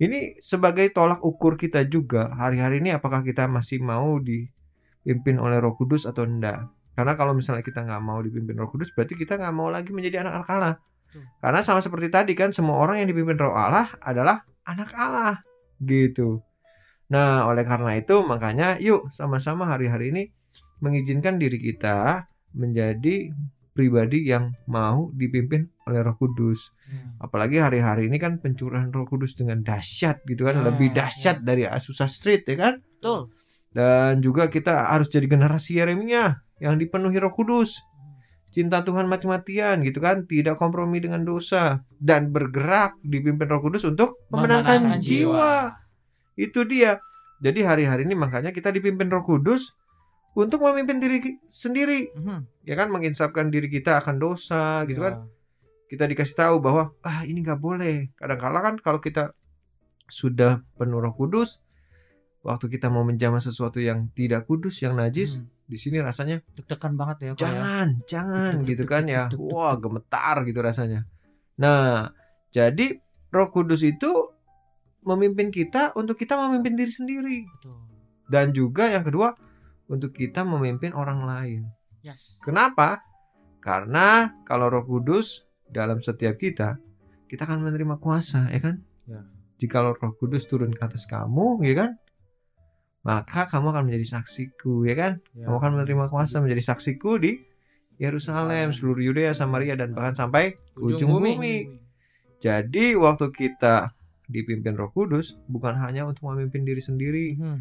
Ini 0.00 0.40
sebagai 0.40 0.88
tolak 0.96 1.20
ukur 1.20 1.60
kita 1.60 1.84
juga 1.84 2.32
hari-hari 2.32 2.80
ini 2.80 2.96
apakah 2.96 3.20
kita 3.20 3.44
masih 3.44 3.84
mau 3.84 4.16
dipimpin 4.16 5.36
oleh 5.36 5.60
Roh 5.60 5.76
Kudus 5.76 6.08
atau 6.08 6.24
enggak. 6.24 6.72
Karena 6.96 7.12
kalau 7.20 7.36
misalnya 7.36 7.60
kita 7.60 7.84
nggak 7.84 8.00
mau 8.00 8.24
dipimpin 8.24 8.56
Roh 8.56 8.72
Kudus, 8.72 8.96
berarti 8.96 9.12
kita 9.12 9.36
nggak 9.36 9.52
mau 9.52 9.68
lagi 9.68 9.92
menjadi 9.92 10.24
anak-anak 10.24 10.48
Allah. 10.56 10.74
Karena 11.44 11.60
sama 11.60 11.84
seperti 11.84 12.08
tadi 12.08 12.32
kan, 12.32 12.56
semua 12.56 12.80
orang 12.80 13.04
yang 13.04 13.12
dipimpin 13.12 13.36
Roh 13.36 13.52
Allah 13.52 13.92
adalah 14.00 14.40
anak 14.64 14.88
Allah, 14.96 15.36
gitu. 15.82 16.44
Nah, 17.10 17.48
oleh 17.50 17.66
karena 17.66 17.98
itu 17.98 18.22
makanya 18.22 18.78
yuk 18.78 19.10
sama-sama 19.10 19.66
hari-hari 19.66 20.14
ini 20.14 20.22
mengizinkan 20.78 21.36
diri 21.36 21.58
kita 21.58 22.30
menjadi 22.54 23.34
pribadi 23.74 24.26
yang 24.26 24.52
mau 24.66 25.10
dipimpin 25.14 25.70
oleh 25.86 26.00
Roh 26.02 26.14
Kudus. 26.18 26.70
Apalagi 27.22 27.62
hari-hari 27.62 28.10
ini 28.10 28.18
kan 28.18 28.38
pencurahan 28.42 28.90
Roh 28.90 29.06
Kudus 29.06 29.38
dengan 29.38 29.62
dahsyat 29.62 30.22
gitu 30.26 30.46
kan, 30.46 30.62
Ah, 30.62 30.70
lebih 30.70 30.90
dahsyat 30.90 31.42
dari 31.42 31.66
Azusa 31.66 32.10
Street 32.10 32.44
ya 32.46 32.56
kan? 32.58 32.74
Betul. 32.82 33.30
Dan 33.70 34.18
juga 34.18 34.50
kita 34.50 34.90
harus 34.90 35.06
jadi 35.06 35.30
generasi 35.30 35.78
Yeremia 35.78 36.42
yang 36.58 36.76
dipenuhi 36.76 37.18
Roh 37.22 37.32
Kudus. 37.32 37.78
Cinta 38.50 38.82
Tuhan 38.82 39.06
mati-matian 39.06 39.78
gitu 39.86 40.02
kan, 40.02 40.26
tidak 40.26 40.58
kompromi 40.58 40.98
dengan 40.98 41.22
dosa 41.22 41.86
dan 42.02 42.34
bergerak 42.34 42.98
dipimpin 43.06 43.46
Roh 43.46 43.62
Kudus 43.62 43.86
untuk 43.86 44.18
memenangkan 44.34 44.98
Memenangkan 44.98 45.02
jiwa. 45.02 45.52
Itu 46.34 46.66
dia. 46.66 46.98
Jadi 47.38 47.62
hari-hari 47.62 48.02
ini 48.04 48.18
makanya 48.18 48.50
kita 48.50 48.74
dipimpin 48.74 49.06
Roh 49.06 49.22
Kudus 49.22 49.70
untuk 50.34 50.62
memimpin 50.66 50.98
diri 50.98 51.18
sendiri, 51.46 52.10
Mhm. 52.14 52.66
ya 52.66 52.74
kan 52.74 52.90
menginsapkan 52.90 53.50
diri 53.50 53.70
kita 53.70 54.02
akan 54.02 54.18
dosa 54.18 54.82
gitu 54.90 54.98
Ya. 55.02 55.06
kan. 55.10 55.14
Kita 55.86 56.06
dikasih 56.06 56.36
tahu 56.38 56.56
bahwa 56.62 56.94
ah 57.02 57.22
ini 57.26 57.42
nggak 57.42 57.58
boleh. 57.58 58.14
Kadang-kala 58.14 58.62
kan 58.62 58.74
kalau 58.78 58.98
kita 58.98 59.34
sudah 60.06 60.62
penuh 60.74 60.98
Roh 60.98 61.14
Kudus, 61.14 61.62
waktu 62.42 62.66
kita 62.66 62.90
mau 62.90 63.02
menjamah 63.02 63.42
sesuatu 63.42 63.78
yang 63.78 64.10
tidak 64.10 64.46
kudus, 64.46 64.82
yang 64.82 64.94
najis, 64.98 65.38
Hmm. 65.38 65.46
Di 65.70 65.78
sini 65.78 66.02
rasanya 66.02 66.42
Deg-degan 66.58 66.98
banget 66.98 67.16
ya 67.22 67.30
kok 67.32 67.38
ya. 67.38 67.46
jangan, 67.46 67.88
jangan 68.10 68.52
tuk, 68.58 68.66
gitu 68.74 68.84
kan 68.90 69.06
ya. 69.06 69.30
Wah, 69.38 69.78
gemetar 69.78 70.42
gitu 70.42 70.58
rasanya. 70.58 71.06
Nah, 71.62 72.10
jadi 72.50 72.98
Roh 73.30 73.48
Kudus 73.54 73.86
itu 73.86 74.10
memimpin 75.06 75.54
kita 75.54 75.94
untuk 75.94 76.18
kita 76.18 76.34
memimpin 76.34 76.74
diri 76.74 76.92
sendiri 76.92 77.38
Betul. 77.46 77.78
dan 78.28 78.50
juga 78.50 78.90
yang 78.90 79.06
kedua 79.06 79.32
untuk 79.86 80.10
kita 80.10 80.42
memimpin 80.42 80.90
orang 80.90 81.22
lain. 81.22 81.62
Yes. 82.02 82.42
Kenapa? 82.42 83.06
Karena 83.62 84.34
kalau 84.42 84.66
Roh 84.66 84.82
Kudus 84.82 85.46
dalam 85.70 86.02
setiap 86.02 86.34
kita, 86.34 86.82
kita 87.30 87.46
akan 87.46 87.62
menerima 87.62 88.02
kuasa, 88.02 88.50
ya 88.50 88.58
kan? 88.58 88.82
Ya. 89.06 89.22
Jika 89.62 89.84
Roh 89.84 89.94
Kudus 90.18 90.50
turun 90.50 90.74
ke 90.74 90.82
atas 90.82 91.06
kamu, 91.06 91.62
ya 91.62 91.74
kan? 91.86 91.90
Maka 93.00 93.48
kamu 93.48 93.72
akan 93.72 93.82
menjadi 93.88 94.20
saksiku, 94.20 94.84
ya 94.84 94.94
kan? 94.96 95.12
Ya. 95.32 95.48
Kamu 95.48 95.56
akan 95.56 95.70
menerima 95.80 96.04
kuasa 96.12 96.44
menjadi 96.44 96.74
saksiku 96.74 97.16
di 97.16 97.40
Yerusalem, 97.96 98.72
seluruh 98.72 99.00
Yudea, 99.00 99.32
Samaria, 99.32 99.76
dan 99.76 99.92
bahkan 99.92 100.16
sampai 100.16 100.56
ke 100.56 100.80
ujung 100.80 101.20
bumi. 101.20 101.68
Jadi 102.40 102.96
waktu 102.96 103.28
kita 103.32 103.92
dipimpin 104.24 104.72
Roh 104.72 104.88
Kudus, 104.88 105.36
bukan 105.48 105.76
hanya 105.80 106.08
untuk 106.08 106.32
memimpin 106.32 106.64
diri 106.64 106.80
sendiri, 106.80 107.36
Mhm. 107.36 107.60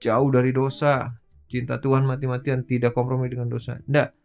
jauh 0.00 0.30
dari 0.32 0.52
dosa, 0.56 1.20
cinta 1.50 1.76
Tuhan 1.76 2.08
mati-matian, 2.08 2.64
tidak 2.64 2.96
kompromi 2.96 3.28
dengan 3.28 3.52
dosa. 3.52 3.76
Enggak. 3.84 4.16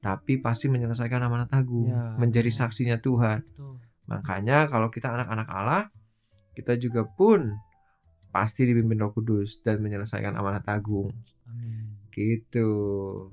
Tapi 0.00 0.40
pasti 0.40 0.66
menyelesaikan 0.72 1.20
amanat 1.22 1.52
agung, 1.52 1.92
Ya. 1.92 2.16
menjadi 2.18 2.48
saksinya 2.48 2.98
Tuhan. 2.98 3.44
Betul. 3.46 3.78
Makanya 4.10 4.66
kalau 4.66 4.90
kita 4.90 5.12
anak-anak 5.12 5.46
Allah, 5.46 5.82
kita 6.56 6.74
juga 6.80 7.06
pun 7.06 7.52
pasti 8.30 8.62
dipimpin 8.64 8.98
Roh 8.98 9.10
Kudus 9.10 9.60
dan 9.60 9.78
menyelesaikan 9.78 10.32
amanat 10.32 10.64
agung. 10.66 11.10
Amin. 11.44 11.98
Gitu. 12.10 12.68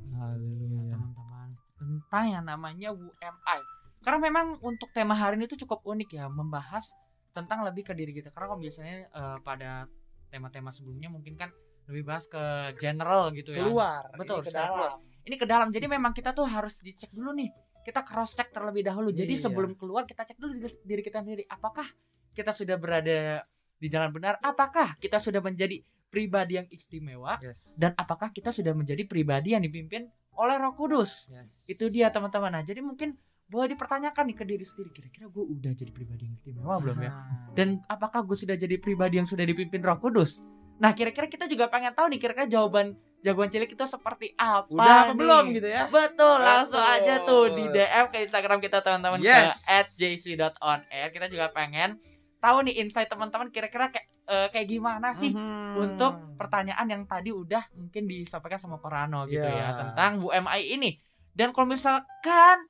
Ya, 0.08 0.18
Haleluya. 0.20 0.94
teman-teman 0.94 1.50
tentang 1.78 2.26
yang 2.28 2.44
namanya 2.44 2.90
UMI 2.92 3.60
karena 3.98 4.20
memang 4.22 4.46
untuk 4.62 4.90
tema 4.92 5.14
hari 5.14 5.36
ini 5.36 5.46
tuh 5.46 5.60
cukup 5.60 5.82
unik 5.84 6.10
ya 6.12 6.26
membahas 6.28 6.94
tentang 7.30 7.62
lebih 7.62 7.84
ke 7.84 7.94
diri 7.94 8.12
kita 8.12 8.30
karena 8.30 8.48
kalau 8.48 8.62
biasanya 8.62 8.96
eh, 9.06 9.38
pada 9.42 9.86
tema-tema 10.28 10.70
sebelumnya 10.70 11.10
mungkin 11.10 11.36
kan 11.36 11.50
lebih 11.88 12.04
bahas 12.04 12.26
ke 12.26 12.40
general 12.78 13.30
gitu 13.32 13.52
ya 13.52 13.64
Keluar. 13.64 14.10
Betul, 14.14 14.42
ini 14.42 14.48
ke 14.48 14.54
dalam. 14.54 14.92
ini 15.24 15.36
ke 15.36 15.46
dalam 15.46 15.68
jadi 15.70 15.86
memang 15.88 16.12
kita 16.12 16.32
tuh 16.32 16.46
harus 16.46 16.80
dicek 16.80 17.12
dulu 17.12 17.34
nih 17.34 17.50
kita 17.84 18.04
cross 18.04 18.36
check 18.36 18.52
terlebih 18.52 18.84
dahulu 18.84 19.12
jadi 19.12 19.32
Iya. 19.32 19.48
sebelum 19.48 19.76
keluar 19.76 20.04
kita 20.04 20.24
cek 20.24 20.38
dulu 20.38 20.56
diri 20.84 21.02
kita 21.02 21.24
sendiri 21.24 21.44
apakah 21.48 21.88
kita 22.32 22.52
sudah 22.52 22.76
berada 22.76 23.44
di 23.78 23.88
jalan 23.88 24.10
benar 24.10 24.38
apakah 24.40 24.98
kita 24.98 25.18
sudah 25.18 25.40
menjadi 25.40 25.80
pribadi 26.08 26.56
yang 26.56 26.68
istimewa 26.68 27.38
Yes. 27.38 27.76
dan 27.76 27.94
apakah 27.94 28.30
kita 28.30 28.50
sudah 28.50 28.72
menjadi 28.72 29.04
pribadi 29.04 29.54
yang 29.54 29.62
dipimpin 29.62 30.08
oleh 30.34 30.56
Roh 30.56 30.74
Kudus 30.74 31.30
Yes. 31.30 31.66
itu 31.68 31.88
dia 31.88 32.10
teman-teman 32.10 32.50
nah 32.50 32.62
jadi 32.62 32.80
mungkin 32.80 33.14
boleh 33.48 33.72
dipertanyakan 33.72 34.28
nih 34.28 34.36
ke 34.36 34.44
diri 34.44 34.62
sendiri 34.62 34.90
kira-kira 34.92 35.26
gue 35.26 35.40
udah 35.42 35.72
jadi 35.72 35.88
pribadi 35.90 36.26
yang 36.26 36.34
istimewa 36.34 36.76
belum 36.78 36.98
ya 36.98 37.12
Nah. 37.12 37.54
dan 37.54 37.68
apakah 37.86 38.22
gue 38.22 38.36
sudah 38.36 38.54
jadi 38.54 38.76
pribadi 38.78 39.18
yang 39.18 39.26
sudah 39.26 39.44
dipimpin 39.44 39.80
Roh 39.80 39.98
Kudus 39.98 40.44
nah 40.78 40.94
kira-kira 40.94 41.26
kita 41.26 41.46
juga 41.46 41.68
pengen 41.68 41.92
tahu 41.92 42.12
nih 42.12 42.20
kira-kira 42.20 42.46
jawaban 42.46 42.94
jagoan 43.18 43.50
cilik 43.50 43.66
itu 43.68 43.82
seperti 43.82 44.38
apa 44.38 44.70
udah 44.70 44.86
apa 45.04 45.10
nih? 45.10 45.18
belum 45.18 45.46
gitu 45.52 45.68
ya? 45.68 45.90
Betul, 45.90 46.38
langsung 46.38 46.78
Betul. 46.78 46.96
aja 47.02 47.14
tuh 47.26 47.44
di 47.50 47.64
DM 47.66 48.06
ke 48.14 48.18
Instagram 48.22 48.58
kita 48.62 48.78
teman-teman 48.80 49.20
Yes. 49.20 49.66
ke 49.66 49.74
@jc.onair. 49.98 51.10
Kita 51.10 51.26
juga 51.26 51.50
pengen 51.50 51.98
tahu 52.38 52.58
nih 52.64 52.80
insight 52.80 53.08
teman-teman 53.08 53.50
kira-kira 53.50 53.90
kayak 53.90 54.08
eh, 54.26 54.48
kayak 54.52 54.68
gimana 54.68 55.12
sih 55.12 55.32
Mhm. 55.32 55.74
untuk 55.76 56.12
pertanyaan 56.36 56.86
yang 56.86 57.04
tadi 57.04 57.32
udah 57.32 57.64
mungkin 57.74 58.06
disampaikan 58.06 58.58
sama 58.58 58.78
Korano 58.78 59.26
gitu 59.26 59.42
Iya. 59.42 59.58
ya 59.58 59.70
tentang 59.74 60.20
Bu 60.20 60.30
MI 60.30 60.76
ini. 60.76 60.92
Dan 61.32 61.50
kalau 61.50 61.70
misalkan 61.70 62.68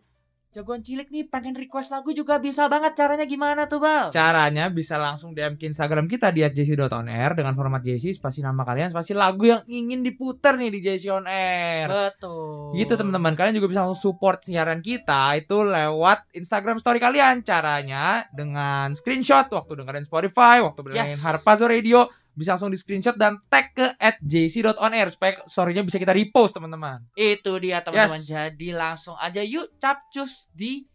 jagoan 0.58 0.82
cilik 0.82 1.14
nih 1.14 1.30
pengen 1.30 1.54
request 1.54 1.94
lagu 1.94 2.10
juga 2.10 2.42
bisa 2.42 2.66
banget. 2.66 2.98
Caranya 2.98 3.30
gimana 3.30 3.70
tuh, 3.70 3.78
Bal? 3.78 4.10
Caranya 4.10 4.74
bisa 4.74 4.98
langsung 4.98 5.38
DM 5.38 5.54
ke 5.54 5.70
Instagram 5.70 6.10
kita 6.10 6.34
di 6.34 6.42
@jc.onair 6.42 7.38
dengan 7.38 7.54
format 7.54 7.86
JC 7.86 8.10
spasi 8.18 8.42
nama 8.42 8.66
kalian 8.66 8.90
spasi 8.90 9.14
lagu 9.14 9.46
yang 9.46 9.62
ingin 9.70 10.02
diputar 10.02 10.58
nih 10.58 10.74
di 10.74 10.80
JC 10.82 11.14
on 11.14 11.30
Air. 11.30 11.86
Betul. 11.86 12.74
Gitu 12.74 12.98
teman-teman, 12.98 13.38
kalian 13.38 13.62
juga 13.62 13.70
bisa 13.70 13.86
langsung 13.86 14.10
support 14.10 14.42
siaran 14.42 14.82
kita 14.82 15.38
itu 15.38 15.62
lewat 15.62 16.34
Instagram 16.34 16.82
story 16.82 16.98
kalian. 16.98 17.46
Caranya 17.46 18.26
dengan 18.34 18.98
screenshot 18.98 19.46
waktu 19.54 19.78
dengerin 19.78 20.10
Spotify, 20.10 20.66
waktu 20.66 20.82
dengerin 20.82 21.06
Yes. 21.14 21.22
Harpazo 21.22 21.70
Radio, 21.70 22.10
bisa 22.38 22.54
langsung 22.54 22.70
di 22.70 22.78
screenshot 22.78 23.18
dan 23.18 23.42
tag 23.50 23.74
ke 23.74 23.98
@jc.onair 24.22 25.10
supaya 25.10 25.42
story-nya 25.50 25.82
bisa 25.82 25.98
kita 25.98 26.14
repost 26.14 26.54
teman-teman. 26.54 27.02
Itu 27.18 27.58
dia 27.58 27.82
teman-teman. 27.82 28.22
Yes. 28.22 28.30
Jadi 28.30 28.70
langsung 28.78 29.18
aja 29.18 29.42
yuk 29.42 29.74
capcus 29.82 30.54
di 30.54 30.86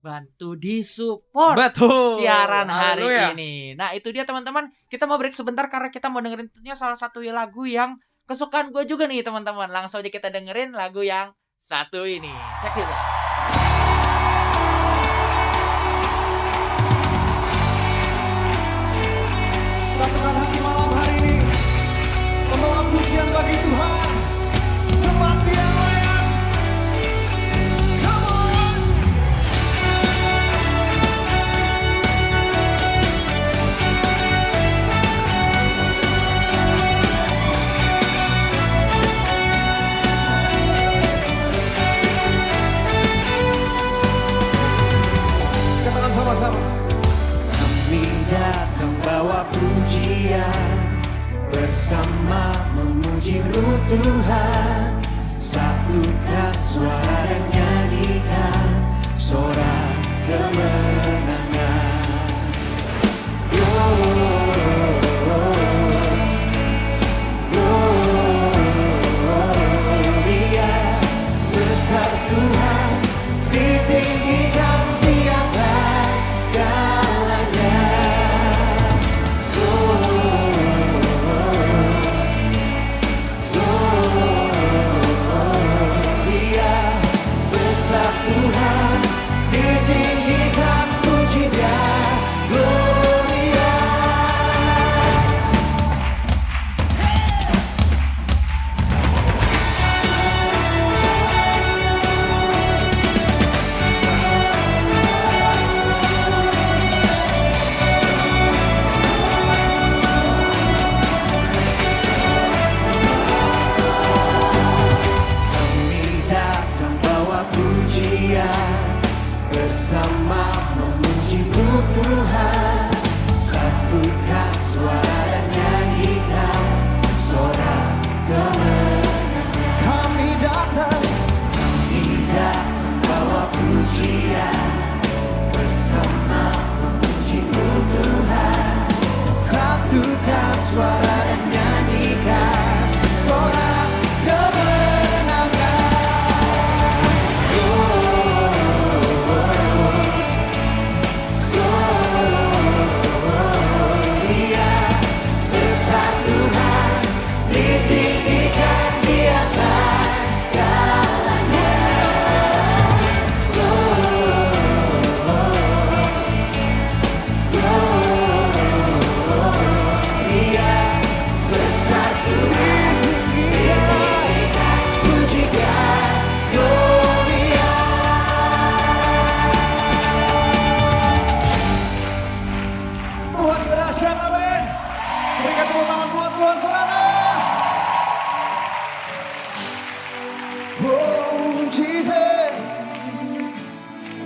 bantu 0.00 0.56
di 0.56 0.80
support 0.84 1.56
Betul. 1.56 2.20
siaran 2.20 2.68
hari 2.68 3.04
Haleluya. 3.04 3.32
ini. 3.32 3.72
Nah 3.76 3.96
itu 3.96 4.12
dia 4.12 4.28
teman-teman. 4.28 4.68
Kita 4.92 5.08
mau 5.08 5.16
break 5.16 5.32
sebentar 5.32 5.68
karena 5.72 5.88
kita 5.88 6.12
mau 6.12 6.20
dengerin 6.20 6.52
tentunya 6.52 6.76
salah 6.76 6.96
satu 6.96 7.24
lagu 7.24 7.64
yang 7.64 7.96
kesukaan 8.28 8.68
gue 8.68 8.84
juga 8.84 9.08
nih 9.08 9.24
teman-teman. 9.24 9.72
Langsung 9.72 10.04
aja 10.04 10.12
kita 10.12 10.28
dengerin 10.28 10.76
lagu 10.76 11.00
yang 11.00 11.32
satu 11.56 12.04
ini. 12.04 12.32
Cek 12.60 12.72
this 12.76 12.88
out. 12.88 13.29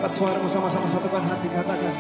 Angkat 0.05 0.21
suaramu 0.21 0.45
sama-sama 0.45 0.85
satukan 0.85 1.25
hati, 1.25 1.49
katakan. 1.49 1.97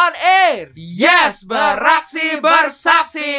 On 0.00 0.14
Air. 0.16 0.72
Yes, 0.80 1.44
beraksi 1.44 2.40
bersaksi. 2.40 3.36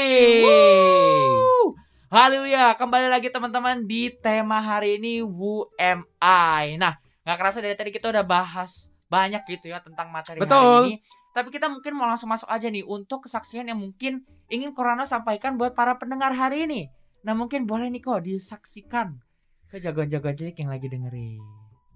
Haleluya, 2.14 2.78
kembali 2.78 3.10
lagi 3.10 3.34
teman-teman 3.34 3.90
di 3.90 4.14
tema 4.22 4.62
hari 4.62 5.02
ini 5.02 5.26
WMI. 5.26 6.78
Nah, 6.78 7.02
nggak 7.26 7.38
kerasa 7.42 7.66
dari 7.66 7.74
tadi 7.74 7.90
kita 7.90 8.14
udah 8.14 8.22
bahas 8.22 8.94
banyak 9.10 9.42
gitu 9.50 9.74
ya 9.74 9.82
tentang 9.82 10.14
materi 10.14 10.38
Betul. 10.38 10.62
hari 10.62 10.78
ini. 10.86 10.96
Tapi 11.34 11.50
kita 11.50 11.66
mungkin 11.66 11.98
mau 11.98 12.06
langsung 12.06 12.30
masuk 12.30 12.46
aja 12.46 12.70
nih 12.70 12.86
untuk 12.86 13.26
kesaksian 13.26 13.66
yang 13.66 13.82
mungkin 13.82 14.22
ingin 14.52 14.78
Corona 14.78 15.10
sampaikan 15.10 15.58
buat 15.58 15.74
para 15.74 15.98
pendengar 15.98 16.30
hari 16.30 16.70
ini. 16.70 16.94
Nah, 17.26 17.34
mungkin 17.34 17.66
boleh 17.66 17.90
nih 17.90 18.06
kok 18.06 18.22
disaksikan 18.22 19.18
ke 19.66 19.82
jagoan-jagoan 19.82 20.38
cilik 20.38 20.58
yang 20.62 20.70
lagi 20.70 20.86
dengerin. 20.94 21.42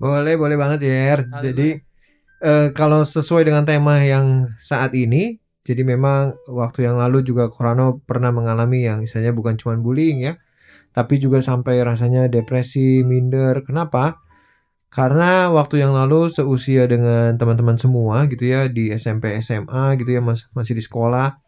Boleh, 0.01 0.33
boleh 0.33 0.57
banget 0.57 0.89
ya. 0.89 1.21
Jadi 1.21 1.84
eh, 2.45 2.69
kalau 2.77 3.01
sesuai 3.01 3.49
dengan 3.49 3.65
tema 3.65 3.97
yang 4.05 4.53
saat 4.61 4.93
ini, 4.93 5.41
jadi 5.65 5.81
memang 5.81 6.37
waktu 6.53 6.85
yang 6.85 7.01
lalu 7.01 7.25
juga 7.25 7.49
Korano 7.49 7.99
pernah 8.05 8.29
mengalami 8.29 8.85
yang 8.85 9.01
misalnya 9.01 9.33
bukan 9.33 9.57
cuma 9.57 9.73
bullying 9.81 10.29
ya, 10.29 10.37
tapi 10.93 11.17
juga 11.17 11.41
sampai 11.41 11.81
rasanya 11.81 12.29
depresi, 12.29 13.01
minder. 13.01 13.65
Kenapa? 13.65 14.21
Karena 14.93 15.49
waktu 15.49 15.81
yang 15.83 15.91
lalu 15.97 16.29
seusia 16.29 16.85
dengan 16.85 17.35
teman-teman 17.35 17.75
semua 17.81 18.29
gitu 18.29 18.45
ya 18.47 18.69
di 18.69 18.93
SMP, 18.93 19.35
SMA 19.41 19.97
gitu 19.99 20.13
ya 20.13 20.21
mas 20.23 20.47
masih 20.53 20.77
di 20.77 20.83
sekolah. 20.85 21.41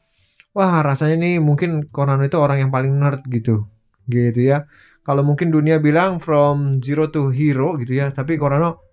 Wah 0.58 0.82
rasanya 0.82 1.22
nih 1.22 1.38
mungkin 1.40 1.86
Korano 1.88 2.26
itu 2.26 2.36
orang 2.42 2.66
yang 2.66 2.72
paling 2.74 2.92
nerd 2.98 3.22
gitu, 3.30 3.70
gitu 4.10 4.42
ya 4.42 4.66
kalau 5.08 5.24
mungkin 5.24 5.56
dunia 5.56 5.80
bilang 5.80 6.20
from 6.20 6.84
zero 6.84 7.08
to 7.08 7.32
hero 7.32 7.80
gitu 7.80 7.96
ya 7.96 8.12
tapi 8.12 8.36
Korano 8.36 8.87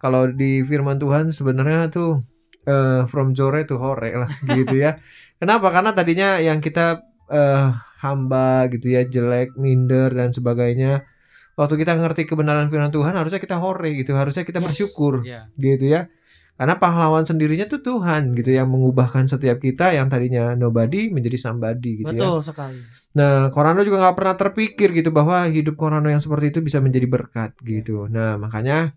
kalau 0.00 0.26
di 0.26 0.64
firman 0.64 0.96
Tuhan 0.96 1.28
sebenarnya 1.28 1.86
tuh 1.88 2.24
eh, 2.64 3.04
from 3.04 3.30
jore 3.30 3.62
to 3.62 3.76
hore 3.76 4.00
lah 4.16 4.30
gitu 4.56 4.74
ya 4.74 4.96
kenapa 5.36 5.68
karena 5.68 5.92
tadinya 5.92 6.40
yang 6.40 6.58
kita 6.58 7.04
eh, 7.28 7.68
hamba 8.00 8.64
gitu 8.68 8.90
ya 8.90 9.04
jelek 9.04 9.54
minder 9.54 10.08
dan 10.10 10.32
sebagainya 10.32 11.04
waktu 11.52 11.76
kita 11.76 11.92
ngerti 11.94 12.24
kebenaran 12.24 12.66
firman 12.66 12.88
Tuhan 12.88 13.12
harusnya 13.12 13.36
kita 13.36 13.60
hore 13.60 13.92
gitu 13.94 14.16
harusnya 14.16 14.42
kita 14.42 14.58
Yes. 14.58 14.66
bersyukur 14.66 15.20
Iya. 15.20 15.52
gitu 15.54 15.84
ya 15.86 16.08
karena 16.56 16.76
pahlawan 16.76 17.24
sendirinya 17.24 17.64
tuh 17.64 17.80
Tuhan 17.80 18.36
gitu 18.36 18.52
yang 18.52 18.68
mengubahkan 18.68 19.24
setiap 19.24 19.60
kita 19.60 19.96
yang 19.96 20.08
tadinya 20.08 20.52
nobody 20.52 21.08
menjadi 21.08 21.40
somebody 21.40 22.04
gitu 22.04 22.12
ya 22.12 22.20
Betul 22.20 22.36
sekali. 22.44 22.76
Nah, 23.16 23.48
Korano 23.48 23.80
juga 23.80 23.96
nggak 24.04 24.16
pernah 24.20 24.36
terpikir 24.36 24.92
gitu 24.92 25.08
bahwa 25.08 25.48
hidup 25.48 25.80
Korano 25.80 26.06
yang 26.06 26.20
seperti 26.20 26.52
itu 26.52 26.60
bisa 26.60 26.76
menjadi 26.78 27.08
berkat 27.08 27.56
gitu. 27.64 28.12
Nah, 28.12 28.36
makanya 28.36 28.92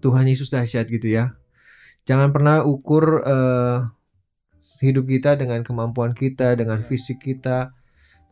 Tuhan 0.00 0.26
Yesus 0.26 0.48
dahsyat 0.50 0.88
gitu 0.88 1.08
ya. 1.08 1.36
Jangan 2.08 2.32
pernah 2.32 2.64
ukur 2.64 3.22
eh, 3.22 3.78
hidup 4.80 5.04
kita 5.06 5.36
dengan 5.36 5.60
kemampuan 5.60 6.16
kita, 6.16 6.56
dengan 6.56 6.80
fisik 6.80 7.20
kita, 7.20 7.76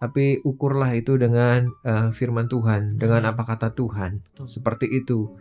tapi 0.01 0.41
ukurlah 0.43 0.91
itu 0.97 1.21
dengan 1.21 1.69
eh, 1.85 2.09
firman 2.11 2.49
Tuhan, 2.49 2.97
dengan 2.97 3.29
apa 3.29 3.45
kata 3.45 3.77
Tuhan. 3.77 4.25
Betul. 4.25 4.47
Seperti 4.49 4.87
itu. 4.89 5.37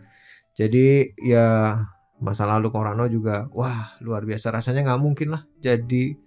Jadi 0.54 1.16
ya 1.22 1.78
masa 2.18 2.44
lalu 2.50 2.68
Korano 2.74 3.06
juga 3.06 3.46
wah 3.54 3.94
luar 4.02 4.26
biasa 4.26 4.50
rasanya 4.50 4.82
nggak 4.82 5.02
mungkin 5.02 5.28
lah 5.38 5.42
jadi 5.62 6.18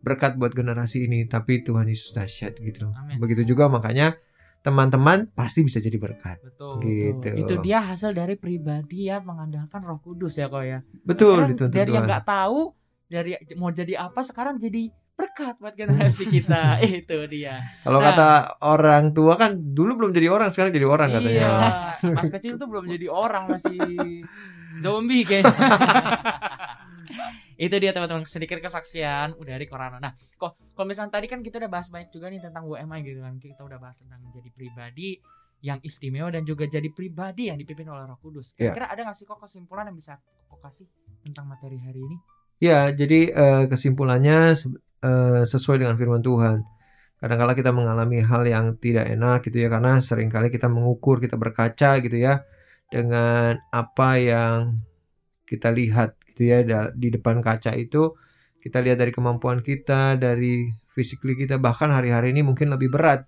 berkat 0.00 0.40
buat 0.40 0.56
generasi 0.56 1.04
ini 1.04 1.28
tapi 1.28 1.60
Tuhan 1.60 1.84
Yesus 1.84 2.16
dahsyat 2.16 2.56
gitu 2.56 2.88
Amin. 2.96 3.20
begitu 3.20 3.44
juga 3.44 3.68
makanya 3.68 4.16
teman-teman 4.60 5.28
pasti 5.30 5.60
bisa 5.60 5.78
jadi 5.78 5.96
berkat 5.96 6.36
Betul. 6.38 6.80
gitu 6.80 7.28
Itu 7.34 7.54
dia 7.58 7.80
hasil 7.80 8.12
dari 8.12 8.36
pribadi 8.36 9.06
ya 9.06 9.18
mengandalkan 9.18 9.80
Roh 9.80 9.98
Kudus 9.98 10.34
ya 10.34 10.46
kok 10.46 10.60
ya. 10.60 10.84
betul 11.00 11.40
dituntut 11.46 11.72
dari 11.72 11.90
yang 11.90 12.04
nggak 12.04 12.24
tahu 12.24 12.76
dari 13.06 13.30
mau 13.54 13.70
jadi 13.70 13.96
apa 14.02 14.20
sekarang 14.20 14.56
jadi 14.56 14.86
berkat 15.12 15.56
buat 15.56 15.74
generasi 15.74 16.24
kita 16.26 16.76
itu 17.00 17.18
dia 17.26 17.60
kalau 17.80 17.98
Nah. 17.98 18.06
kata 18.06 18.28
orang 18.62 19.04
tua 19.10 19.34
kan 19.34 19.52
dulu 19.54 19.96
belum 19.98 20.10
jadi 20.10 20.28
orang 20.28 20.48
sekarang 20.48 20.70
jadi 20.70 20.86
orang 20.86 21.08
katanya 21.10 21.32
Iya. 21.34 21.52
Mas 22.16 22.28
kecil 22.30 22.56
tuh 22.56 22.64
belum 22.64 22.84
jadi 22.86 23.06
orang 23.06 23.44
masih 23.46 23.76
zombie 24.78 25.24
kayaknya. 25.24 25.52
itu 27.64 27.76
dia 27.76 27.90
teman-teman. 27.92 28.24
Sedikit 28.26 28.58
kesaksian 28.60 29.36
udah 29.36 29.52
dari 29.58 29.66
Corona 29.66 29.98
nah 30.00 30.12
kok 30.16 30.56
kalau 30.72 30.86
misalnya 30.88 31.20
tadi 31.20 31.26
kan 31.28 31.44
kita 31.44 31.60
udah 31.60 31.70
bahas 31.70 31.88
banyak 31.92 32.08
juga 32.08 32.32
nih 32.32 32.40
tentang 32.40 32.64
WMI 32.66 33.00
gitu 33.04 33.20
kan. 33.20 33.34
Kita 33.38 33.62
udah 33.66 33.78
bahas 33.78 34.00
tentang 34.00 34.20
jadi 34.32 34.48
pribadi 34.50 35.20
yang 35.60 35.78
istimewa 35.84 36.32
dan 36.32 36.42
juga 36.48 36.64
jadi 36.64 36.88
pribadi 36.88 37.52
yang 37.52 37.60
dipimpin 37.60 37.88
oleh 37.92 38.08
Roh 38.08 38.16
Kudus. 38.16 38.56
Iya. 38.56 38.72
kira-kira 38.72 38.86
ada 38.88 39.00
nggak 39.04 39.16
sih 39.16 39.28
kok 39.28 39.40
kesimpulan 39.44 39.92
yang 39.92 39.96
bisa 39.96 40.16
kok 40.48 40.60
kasih 40.60 40.88
tentang 41.20 41.46
materi 41.48 41.76
hari 41.76 42.00
ini? 42.00 42.16
Ya 42.60 42.88
jadi 42.92 43.32
eh, 43.32 43.64
kesimpulannya 43.68 44.56
eh, 45.04 45.42
sesuai 45.44 45.84
dengan 45.84 45.96
firman 46.00 46.24
Tuhan. 46.24 46.64
Kadang-kala 47.20 47.52
kita 47.52 47.68
mengalami 47.76 48.24
hal 48.24 48.48
yang 48.48 48.80
tidak 48.80 49.04
enak 49.12 49.44
gitu 49.44 49.60
ya 49.60 49.68
karena 49.68 50.00
sering 50.00 50.32
kali 50.32 50.48
kita 50.48 50.72
mengukur 50.72 51.20
kita 51.20 51.36
berkaca 51.36 52.00
gitu 52.00 52.16
ya 52.16 52.40
dengan 52.88 53.60
apa 53.68 54.16
yang 54.16 54.80
kita 55.44 55.68
lihat 55.68 56.16
gitu 56.30 56.46
ya 56.46 56.62
di 56.92 57.08
depan 57.10 57.42
kaca 57.42 57.74
itu 57.74 58.14
kita 58.60 58.78
lihat 58.80 58.96
dari 58.96 59.10
kemampuan 59.10 59.60
kita 59.60 60.14
dari 60.14 60.68
physically 60.90 61.34
kita 61.34 61.56
bahkan 61.56 61.90
hari-hari 61.90 62.30
ini 62.30 62.40
mungkin 62.40 62.70
lebih 62.70 62.88
berat 62.88 63.26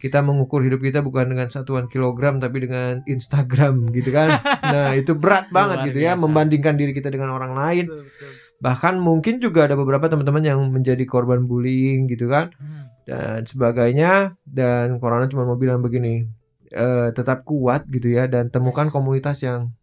kita 0.00 0.24
mengukur 0.24 0.64
hidup 0.64 0.80
kita 0.80 1.04
bukan 1.04 1.28
dengan 1.28 1.52
satuan 1.52 1.84
kilogram 1.84 2.40
tapi 2.40 2.64
dengan 2.64 3.04
Instagram 3.04 3.92
gitu 3.92 4.08
kan 4.08 4.40
nah 4.72 4.96
itu 4.96 5.12
berat 5.12 5.52
banget 5.52 5.84
Luar 5.84 5.88
gitu 5.92 5.98
ya 6.00 6.12
membandingkan 6.16 6.74
diri 6.74 6.96
kita 6.96 7.12
dengan 7.12 7.36
orang 7.36 7.52
lain 7.52 7.84
Betul, 7.84 8.08
betul. 8.08 8.30
bahkan 8.60 8.94
mungkin 8.96 9.34
juga 9.38 9.68
ada 9.68 9.76
beberapa 9.76 10.08
teman-teman 10.08 10.40
yang 10.40 10.60
menjadi 10.72 11.04
korban 11.04 11.44
bullying 11.44 12.08
gitu 12.08 12.28
kan 12.28 12.48
Hmm. 12.56 12.88
dan 13.04 13.40
sebagainya 13.42 14.12
dan 14.46 14.96
Corona 15.02 15.26
cuma 15.26 15.42
mau 15.44 15.58
bilang 15.58 15.82
begini 15.82 16.24
eh, 16.70 17.08
tetap 17.10 17.42
kuat 17.42 17.84
gitu 17.90 18.08
ya 18.08 18.24
dan 18.24 18.48
temukan 18.48 18.86
Yes. 18.86 18.94
komunitas 18.94 19.36
yang 19.42 19.74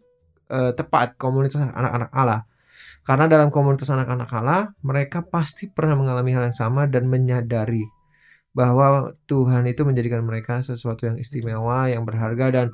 eh, 0.51 0.71
tepat 0.75 1.15
komunitas 1.19 1.59
anak-anak 1.59 2.11
Allah 2.11 2.41
karena 3.07 3.25
dalam 3.31 3.49
komunitas 3.51 3.87
anak-anak 3.87 4.29
Allah 4.35 4.61
mereka 4.83 5.23
pasti 5.23 5.71
pernah 5.71 5.95
mengalami 5.95 6.35
hal 6.35 6.51
yang 6.51 6.57
sama 6.57 6.85
dan 6.87 7.07
menyadari 7.07 7.87
bahwa 8.51 9.13
Tuhan 9.29 9.69
itu 9.69 9.85
menjadikan 9.85 10.25
mereka 10.25 10.59
sesuatu 10.65 11.05
yang 11.05 11.15
istimewa 11.21 11.87
yang 11.87 12.03
berharga 12.03 12.49
dan 12.49 12.67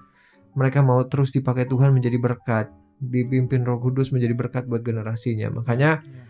mereka 0.56 0.80
mau 0.80 1.02
terus 1.06 1.34
dipakai 1.34 1.68
Tuhan 1.68 1.92
menjadi 1.92 2.18
berkat 2.18 2.72
dipimpin 3.04 3.68
Roh 3.68 3.84
Kudus 3.84 4.16
menjadi 4.16 4.32
berkat 4.32 4.64
buat 4.70 4.82
generasinya 4.86 5.52
makanya 5.52 6.00
Iya. 6.06 6.24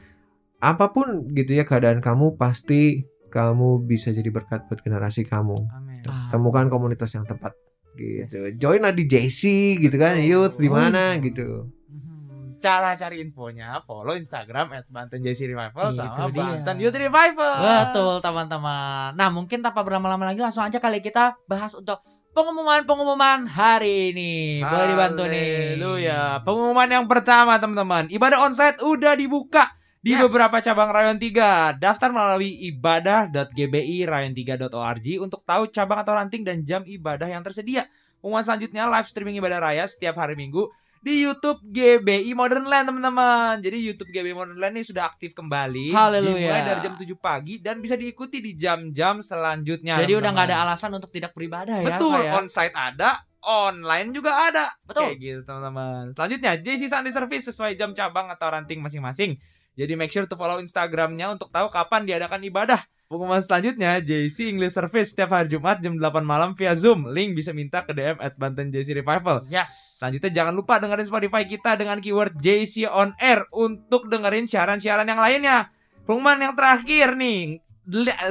apa 0.64 0.96
pun 0.96 1.28
gitu 1.36 1.60
ya 1.60 1.68
keadaan 1.68 2.00
kamu 2.00 2.40
pasti 2.40 3.04
kamu 3.34 3.84
bisa 3.90 4.14
jadi 4.14 4.30
berkat 4.30 4.70
buat 4.70 4.86
generasi 4.86 5.26
kamu. 5.26 5.58
Amin. 5.74 6.06
Temukan 6.30 6.70
komunitas 6.70 7.10
yang 7.18 7.26
tepat 7.26 7.58
gitu. 7.94 8.40
Join 8.58 8.80
lah 8.80 8.90
di 8.90 9.04
JC 9.04 9.42
gitu 9.78 9.96
kan, 9.96 10.14
Betul. 10.14 10.28
youth 10.28 10.56
di 10.56 10.68
mana 10.68 11.14
Oh, 11.14 11.16
iya. 11.16 11.22
gitu. 11.22 11.48
Hmm, 11.88 12.58
Cara 12.58 12.94
cari 12.94 13.20
infonya 13.20 13.84
follow 13.84 14.14
Instagram 14.14 14.72
at 14.72 14.86
Banten 14.88 15.20
JC 15.20 15.46
Revival 15.48 15.90
Itu 15.90 15.98
sama 15.98 16.28
dia. 16.28 16.42
Banten 16.58 16.76
Youth 16.78 16.96
Revival. 16.96 17.56
Betul 17.60 18.14
teman-teman. 18.20 19.14
Nah 19.14 19.30
mungkin 19.30 19.60
tanpa 19.60 19.82
berlama-lama 19.82 20.26
lagi 20.26 20.40
langsung 20.40 20.62
aja 20.62 20.78
kali 20.78 21.00
kita 21.00 21.36
bahas 21.44 21.72
untuk 21.72 22.00
pengumuman-pengumuman 22.34 23.46
hari 23.46 24.10
ini. 24.10 24.34
Boleh 24.60 24.88
dibantu 24.90 25.24
nih. 25.24 25.76
Haleluya. 25.76 26.22
Pengumuman 26.42 26.88
yang 26.88 27.06
pertama 27.06 27.58
teman-teman, 27.58 28.08
ibadah 28.08 28.42
onsite 28.42 28.80
udah 28.80 29.14
dibuka 29.14 29.70
di 30.04 30.12
Yes. 30.12 30.28
beberapa 30.28 30.60
cabang 30.60 30.92
Rayon 30.92 31.16
3. 31.16 31.80
Daftar 31.80 32.12
melalui 32.12 32.60
ibadah.gbi 32.68 34.04
rayon3.org 34.04 35.08
untuk 35.24 35.48
tahu 35.48 35.72
cabang 35.72 36.04
atau 36.04 36.12
ranting 36.12 36.44
dan 36.44 36.60
jam 36.68 36.84
ibadah 36.84 37.32
yang 37.32 37.40
tersedia. 37.40 37.88
Pengumuman 38.20 38.44
selanjutnya 38.44 38.84
live 38.92 39.08
streaming 39.08 39.40
ibadah 39.40 39.64
raya 39.64 39.88
setiap 39.88 40.20
hari 40.20 40.36
Minggu 40.36 40.68
di 41.04 41.24
YouTube 41.24 41.60
GBI 41.72 42.32
Modern 42.36 42.68
Land 42.68 42.92
teman-teman. 42.92 43.60
Jadi 43.64 43.78
YouTube 43.80 44.12
GBI 44.12 44.36
Modern 44.36 44.60
Land 44.60 44.76
ini 44.76 44.84
sudah 44.84 45.08
aktif 45.08 45.32
kembali. 45.36 45.96
Haleluya. 45.96 46.36
Dimulai 46.36 46.62
dari 46.68 46.80
jam 46.84 46.96
7 47.00 47.08
pagi 47.20 47.60
dan 47.64 47.80
bisa 47.80 47.96
diikuti 47.96 48.44
di 48.44 48.60
jam-jam 48.60 49.24
selanjutnya. 49.24 50.00
Jadi 50.00 50.20
udah 50.20 50.30
nggak 50.36 50.48
ada 50.52 50.68
alasan 50.68 50.92
untuk 50.96 51.12
tidak 51.12 51.32
beribadah 51.32 51.80
ya. 51.80 51.96
Betul, 51.96 52.20
ya? 52.24 52.40
onsite 52.40 52.76
ada, 52.76 53.24
online 53.44 54.12
juga 54.16 54.32
ada. 54.36 54.72
Betul. 54.84 55.16
Kayak 55.16 55.20
gitu 55.20 55.42
teman-teman. 55.48 56.12
Selanjutnya 56.16 56.52
JC 56.60 56.92
Sunday 56.92 57.12
Service 57.16 57.52
sesuai 57.52 57.76
jam 57.80 57.96
cabang 57.96 58.28
atau 58.32 58.52
ranting 58.52 58.84
masing-masing. 58.84 59.40
Jadi 59.74 59.98
make 59.98 60.14
sure 60.14 60.30
to 60.30 60.38
follow 60.38 60.62
Instagramnya 60.62 61.34
untuk 61.34 61.50
tahu 61.50 61.72
kapan 61.74 62.06
diadakan 62.06 62.46
ibadah. 62.46 62.82
Pengumuman 63.10 63.46
selanjutnya 63.46 64.02
JC 64.02 64.50
English 64.50 64.74
Service 64.74 65.14
setiap 65.14 65.38
hari 65.38 65.46
Jumat 65.46 65.82
jam 65.82 65.98
8 66.02 66.26
malam 66.26 66.58
via 66.58 66.74
Zoom. 66.74 67.10
Link 67.14 67.38
bisa 67.38 67.54
minta 67.54 67.86
ke 67.86 67.94
DM 67.94 68.18
at 68.18 68.34
Banten 68.38 68.74
JC 68.74 68.98
Revival. 68.98 69.46
Yes. 69.54 70.02
Selanjutnya 70.02 70.34
jangan 70.34 70.54
lupa 70.58 70.82
dengerin 70.82 71.06
Spotify 71.06 71.46
kita 71.46 71.78
dengan 71.78 72.02
keyword 72.02 72.38
JC 72.42 72.90
on 72.90 73.14
Air 73.22 73.46
untuk 73.54 74.10
dengerin 74.10 74.50
siaran-siaran 74.50 75.06
yang 75.06 75.22
lainnya. 75.22 75.70
Pengumuman 76.04 76.36
yang 76.36 76.54
terakhir 76.58 77.16
nih, 77.16 77.63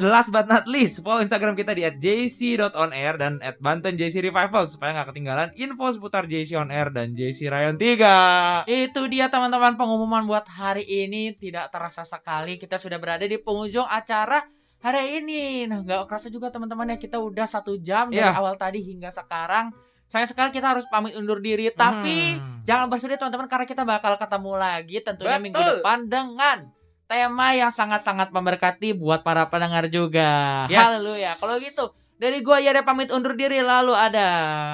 Last 0.00 0.32
but 0.32 0.48
not 0.48 0.64
least, 0.64 1.04
follow 1.04 1.20
Instagram 1.20 1.52
kita 1.52 1.76
di 1.76 1.84
@jc.onair 1.84 3.20
dan 3.20 3.36
@bantenjcrevival 3.60 4.64
supaya 4.64 4.96
nggak 4.96 5.12
ketinggalan 5.12 5.52
info 5.54 5.92
seputar 5.92 6.24
JC 6.24 6.56
on 6.56 6.72
air 6.72 6.88
dan 6.88 7.12
JC 7.12 7.52
Rayon 7.52 7.76
3. 7.76 8.64
Itu 8.64 9.04
dia 9.06 9.28
teman-teman 9.28 9.76
pengumuman 9.76 10.24
buat 10.24 10.48
hari 10.48 10.82
ini 10.84 11.36
tidak 11.36 11.68
terasa 11.68 12.00
sekali 12.00 12.56
kita 12.56 12.80
sudah 12.80 12.96
berada 12.96 13.28
di 13.28 13.36
penghujung 13.36 13.84
acara 13.84 14.40
hari 14.80 15.20
ini. 15.20 15.68
Nah 15.68 15.84
nggak 15.84 16.08
kerasa 16.08 16.32
juga 16.32 16.48
teman-teman 16.48 16.88
ya 16.88 16.96
kita 16.96 17.20
udah 17.20 17.44
satu 17.44 17.76
jam 17.76 18.08
dari 18.08 18.24
Iya. 18.24 18.32
awal 18.32 18.56
tadi 18.56 18.80
hingga 18.80 19.12
sekarang. 19.12 19.68
Sayang 20.08 20.28
sekali 20.28 20.48
kita 20.48 20.72
harus 20.72 20.88
pamit 20.88 21.12
undur 21.12 21.40
diri 21.40 21.68
tapi 21.68 22.36
Hmm. 22.36 22.64
jangan 22.64 22.88
bersedih 22.88 23.16
teman-teman 23.16 23.48
karena 23.48 23.64
kita 23.64 23.84
bakal 23.84 24.16
ketemu 24.16 24.52
lagi 24.56 24.96
tentunya 25.00 25.36
Betul. 25.36 25.44
minggu 25.44 25.60
depan 25.60 25.98
dengan 26.04 26.56
tema 27.06 27.52
yang 27.52 27.70
sangat-sangat 27.70 28.30
memberkati 28.30 28.96
buat 28.96 29.22
para 29.26 29.46
pendengar 29.48 29.86
juga. 29.92 30.64
Yes. 30.66 30.80
Haleluya. 30.80 31.32
Kalau 31.36 31.56
gitu 31.58 31.84
dari 32.22 32.38
gua 32.38 32.62
ya 32.62 32.70
pamit 32.86 33.10
undur 33.10 33.34
diri 33.34 33.58
lalu 33.66 33.98
ada 33.98 34.28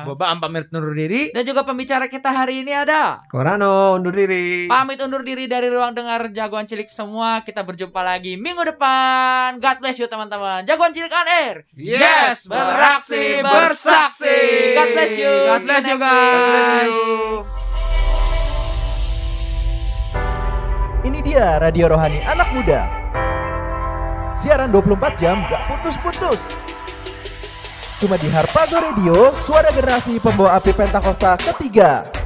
Boba 0.04 0.28
Am 0.28 0.36
pamit 0.36 0.68
undur 0.68 0.92
diri. 0.92 1.32
dan 1.32 1.48
juga 1.48 1.64
pembicara 1.64 2.04
kita 2.12 2.28
hari 2.28 2.60
ini 2.60 2.76
ada 2.76 3.24
Korano 3.32 3.96
undur 3.96 4.12
diri. 4.12 4.68
Pamit 4.68 5.00
undur 5.00 5.24
diri 5.24 5.48
dari 5.48 5.72
ruang 5.72 5.96
dengar 5.96 6.28
jagoan 6.28 6.68
cilik 6.68 6.92
semua. 6.92 7.40
Kita 7.40 7.64
berjumpa 7.64 8.04
lagi 8.04 8.36
minggu 8.36 8.68
depan. 8.68 9.56
God 9.64 9.76
bless 9.80 9.96
you 9.96 10.12
teman-teman. 10.12 10.68
Jagoan 10.68 10.92
cilik 10.92 11.08
on 11.08 11.28
air. 11.28 11.56
Yes, 11.72 12.44
beraksi 12.44 13.40
bersaksi. 13.40 14.36
God 14.76 14.88
bless 14.92 15.12
you. 15.16 15.32
God 15.48 15.62
bless 15.64 15.84
you 15.88 15.96
guys. 15.96 16.36
God 16.36 16.44
bless 16.52 16.70
you. 16.84 17.57
Dia 21.28 21.60
Radio 21.60 21.92
Rohani 21.92 22.24
Anak 22.24 22.56
Muda. 22.56 22.88
Siaran 24.40 24.72
24 24.72 25.20
jam 25.20 25.44
gak 25.44 25.60
putus-putus. 25.68 26.48
Cuma 28.00 28.16
di 28.16 28.32
Harpazo 28.32 28.80
Radio, 28.80 29.36
suara 29.44 29.68
generasi 29.68 30.16
pembawa 30.24 30.56
api 30.56 30.72
Pentakosta 30.72 31.36
ketiga. 31.36 32.17